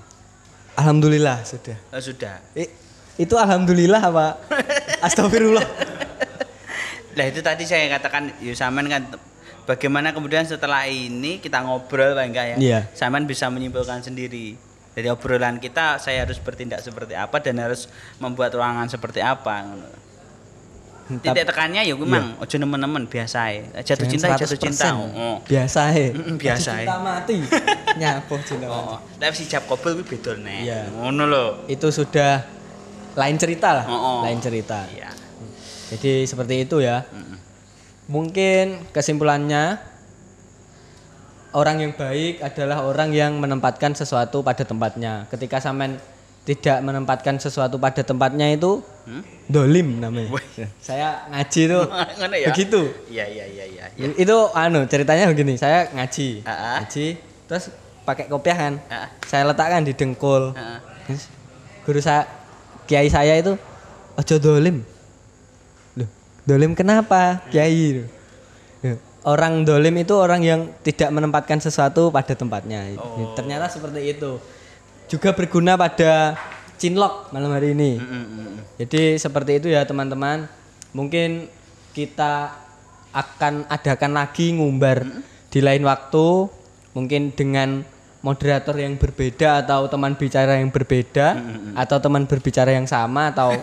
Alhamdulillah 0.75 1.41
sudah. 1.47 1.77
Oh, 1.95 2.03
sudah. 2.03 2.43
Eh, 2.53 2.69
itu 3.17 3.35
alhamdulillah 3.39 4.03
apa? 4.03 4.43
Astagfirullah. 5.07 5.65
Nah 7.15 7.25
itu 7.31 7.41
tadi 7.41 7.63
saya 7.63 7.87
katakan, 7.95 8.35
ya 8.43 8.53
Saman 8.59 8.91
kan 8.91 9.07
bagaimana 9.65 10.11
kemudian 10.11 10.43
setelah 10.45 10.85
ini 10.91 11.39
kita 11.39 11.63
ngobrol 11.63 12.19
Pak 12.19 12.25
enggak 12.27 12.47
ya? 12.55 12.57
Iya. 12.59 12.81
Saman 12.93 13.25
bisa 13.25 13.47
menyimpulkan 13.49 14.03
sendiri. 14.03 14.59
Dari 14.95 15.11
obrolan 15.11 15.59
kita 15.59 15.99
saya 15.99 16.23
harus 16.23 16.39
bertindak 16.39 16.79
seperti 16.79 17.19
apa 17.19 17.43
dan 17.43 17.59
harus 17.59 17.91
membuat 18.23 18.55
ruangan 18.55 18.87
seperti 18.87 19.19
apa. 19.19 19.67
Titik 21.05 21.45
tekannya 21.45 21.85
ya 21.85 21.93
memang 22.01 22.41
ojo 22.41 22.57
nemen-nemen 22.57 23.05
biasa 23.05 23.53
ya. 23.53 23.63
Jatuh 23.85 24.09
cinta 24.09 24.33
ya 24.33 24.41
jatuh 24.41 24.57
cinta. 24.57 24.89
Oh. 24.97 25.37
Biasa 25.45 25.93
ya. 25.93 26.17
Biasa 26.17 26.71
ya. 26.81 26.89
Cinta 26.89 26.97
mati. 27.05 27.37
Nyapo 28.01 28.35
cinta 28.41 28.67
mati. 28.73 28.89
Oh, 28.89 28.99
tapi 29.21 29.35
si 29.37 29.45
jab 29.45 29.69
kobel 29.69 30.01
kuwi 30.01 30.17
beda 30.17 30.33
nih. 30.41 30.59
Iya. 30.65 30.81
Ngono 30.97 31.29
lho. 31.29 31.45
Itu 31.69 31.93
sudah 31.93 32.41
lain 33.21 33.37
cerita 33.37 33.77
lah. 33.77 33.85
Oh, 33.85 33.93
oh. 33.93 34.19
Lain 34.25 34.41
cerita. 34.41 34.89
Iya. 34.89 35.13
Jadi 35.93 36.25
seperti 36.25 36.65
itu 36.65 36.81
ya. 36.81 37.05
Mungkin 38.09 38.89
kesimpulannya 38.89 39.77
orang 41.53 41.85
yang 41.85 41.93
baik 41.93 42.41
adalah 42.41 42.81
orang 42.81 43.13
yang 43.13 43.37
menempatkan 43.37 43.93
sesuatu 43.93 44.41
pada 44.41 44.65
tempatnya. 44.65 45.29
Ketika 45.29 45.61
sampean 45.61 46.01
tidak 46.45 46.79
menempatkan 46.85 47.41
sesuatu 47.41 47.81
pada 47.81 48.05
tempatnya 48.05 48.53
itu 48.53 48.85
Hmm? 49.05 49.21
dolim 49.53 50.01
namanya. 50.01 50.33
Saya 50.81 51.29
ngaji 51.29 51.61
itu 51.69 51.81
ya. 52.41 52.49
begitu. 52.49 52.81
Iya 53.13 53.25
iya 53.29 53.45
iya 53.45 53.65
iya. 53.69 53.85
iya. 54.01 54.07
Itu 54.17 54.49
anu 54.57 54.81
ceritanya 54.89 55.29
begini, 55.29 55.61
saya 55.61 55.93
ngaji. 55.93 56.41
Ah, 56.49 56.49
ah. 56.49 56.77
Ngaji 56.81 57.21
terus 57.45 57.69
pakai 58.09 58.33
kopiah 58.33 58.57
kan. 58.57 58.75
Ah. 58.89 59.13
Saya 59.29 59.45
letakkan 59.45 59.85
di 59.85 59.93
dengkul. 59.93 60.57
Terus 61.05 61.29
Guru 61.85 62.01
saya 62.01 62.25
kiai 62.89 63.13
saya 63.13 63.37
itu 63.37 63.61
ojo 64.17 64.35
dolim. 64.41 64.81
Loh, 66.01 66.09
dolim 66.49 66.73
kenapa? 66.73 67.45
Kiai. 67.53 68.01
Loh. 68.01 68.09
Orang 69.25 69.69
dolim 69.69 70.01
itu 70.01 70.17
orang 70.17 70.41
yang 70.41 70.61
tidak 70.81 71.13
menempatkan 71.13 71.61
sesuatu 71.61 72.09
pada 72.09 72.33
tempatnya. 72.33 72.97
Oh. 72.97 73.37
Ternyata 73.37 73.69
seperti 73.69 74.17
itu. 74.17 74.41
Juga 75.11 75.37
berguna 75.37 75.77
pada 75.77 76.35
cinlok 76.81 77.31
malam 77.31 77.53
hari 77.53 77.77
ini. 77.77 78.01
Mm, 78.01 78.09
mm, 78.09 78.27
mm. 78.27 78.57
Jadi 78.83 79.03
seperti 79.21 79.63
itu 79.63 79.69
ya 79.71 79.85
teman-teman. 79.87 80.49
Mungkin 80.95 81.51
kita 81.95 82.55
akan 83.15 83.71
adakan 83.71 84.13
lagi 84.15 84.55
ngumbar 84.55 85.07
di 85.51 85.61
lain 85.63 85.87
waktu, 85.87 86.51
mungkin 86.99 87.31
dengan 87.31 87.87
moderator 88.25 88.75
yang 88.75 88.97
berbeda 88.99 89.63
atau 89.63 89.87
teman 89.87 90.17
bicara 90.17 90.57
yang 90.59 90.73
berbeda 90.73 91.39
atau 91.77 92.01
teman 92.01 92.25
berbicara 92.25 92.73
yang 92.73 92.89
sama 92.89 93.31
atau 93.31 93.55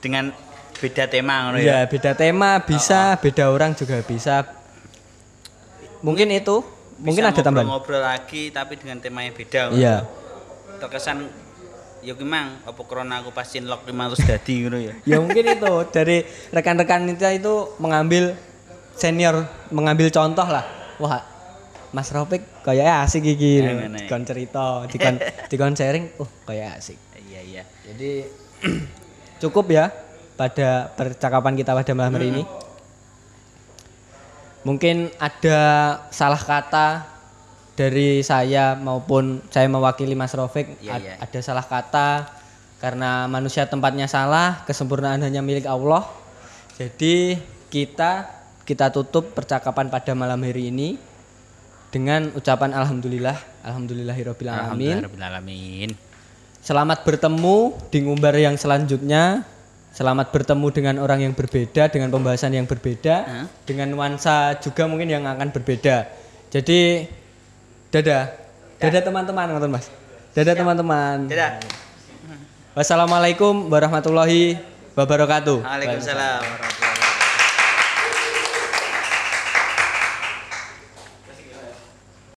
Dengan 0.00 0.32
beda 0.80 1.12
tema 1.12 1.44
ngono 1.44 1.60
ya. 1.60 1.84
ya 1.84 1.84
beda 1.84 2.16
tema 2.16 2.56
bisa, 2.64 3.12
beda 3.20 3.52
orang 3.52 3.76
juga 3.76 4.00
bisa. 4.00 4.48
Mungkin 6.00 6.32
itu, 6.32 6.64
mungkin 6.96 7.28
Bisa 7.28 7.36
ada 7.36 7.42
tambahan. 7.44 7.68
ngobrol 7.68 8.00
lagi 8.00 8.48
tapi 8.48 8.80
dengan 8.80 8.96
tema 8.96 9.20
yang 9.20 9.36
beda. 9.36 9.76
Iya. 9.76 10.08
Terkesan 10.80 11.28
ya 12.00 12.16
gimang 12.16 12.64
apa 12.64 12.80
corona 12.88 13.20
aku 13.20 13.28
pas 13.28 13.44
cinlok 13.44 13.84
500 13.84 14.24
dadi 14.24 14.64
ngono 14.64 14.78
ya. 14.80 14.92
ya 15.04 15.16
mungkin 15.20 15.44
itu 15.52 15.72
dari 15.92 16.24
rekan-rekan 16.48 17.04
kita 17.12 17.36
itu 17.36 17.76
mengambil 17.76 18.32
senior 18.96 19.44
mengambil 19.68 20.08
contoh 20.08 20.48
lah 20.48 20.64
wah 20.96 21.20
Mas 21.92 22.08
Ropik 22.08 22.40
kayak 22.64 23.04
asik 23.04 23.26
gigi 23.26 23.60
Ya, 23.60 23.84
ya? 23.84 23.88
dikon 23.92 24.24
cerita 24.24 24.88
dikon 24.88 25.14
dikon 25.52 25.74
sharing 25.76 26.08
oh 26.16 26.28
kayak 26.48 26.80
asik 26.80 26.96
Iya 27.30 27.40
iya. 27.44 27.62
jadi 27.92 28.10
cukup 29.44 29.68
ya 29.68 29.92
pada 30.40 30.88
percakapan 30.96 31.52
kita 31.52 31.76
pada 31.76 31.92
malam 31.92 32.16
hari 32.16 32.32
ini 32.32 32.42
mungkin 34.64 35.12
ada 35.20 35.58
salah 36.08 36.40
kata 36.40 37.19
dari 37.74 38.20
saya 38.20 38.76
maupun 38.76 39.40
saya 39.48 39.66
mewakili 39.66 40.12
Mas 40.12 40.32
Rofik 40.32 40.78
Iya, 40.80 40.92
ad- 40.94 41.04
iya. 41.04 41.14
ada 41.18 41.38
salah 41.40 41.64
kata 41.64 42.28
karena 42.80 43.24
manusia 43.26 43.64
tempatnya 43.64 44.08
salah 44.08 44.64
kesempurnaan 44.64 45.20
hanya 45.20 45.40
milik 45.40 45.64
Allah 45.64 46.04
jadi 46.76 47.36
kita 47.68 48.28
kita 48.64 48.88
tutup 48.88 49.32
percakapan 49.32 49.88
pada 49.88 50.12
malam 50.12 50.40
hari 50.40 50.68
ini 50.68 50.96
dengan 51.90 52.30
ucapan 52.32 52.70
alhamdulillah 52.72 53.36
alhamdulillahirabbil 53.66 54.46
alamin 54.48 55.02
Alhamdulillah 55.02 55.30
alamin. 55.34 55.90
Selamat 56.60 57.02
bertemu 57.02 57.56
di 57.88 57.98
ngumbar 58.04 58.36
yang 58.36 58.52
selanjutnya. 58.54 59.48
Selamat 59.90 60.30
bertemu 60.30 60.66
dengan 60.70 60.94
orang 61.02 61.24
yang 61.24 61.34
berbeda, 61.34 61.90
dengan 61.90 62.14
pembahasan 62.14 62.54
yang 62.54 62.62
berbeda, 62.62 63.16
Hah? 63.26 63.46
dengan 63.66 63.90
nuansa 63.90 64.54
juga 64.62 64.86
mungkin 64.86 65.10
yang 65.10 65.26
akan 65.26 65.50
berbeda. 65.50 66.06
Jadi 66.52 67.10
dadah. 67.90 68.24
Dadah 68.80 69.02
teman-teman, 69.02 69.46
ngoten 69.50 69.70
Mas. 69.70 69.86
Dadah 70.32 70.54
teman-teman. 70.54 71.26
Dadah. 71.26 71.58
Wassalamualaikum 72.70 73.66
warahmatullahi 73.66 74.62
wabarakatuh. 74.94 75.58
Waalaikumsalam 75.66 76.38
warahmatullahi 76.38 76.89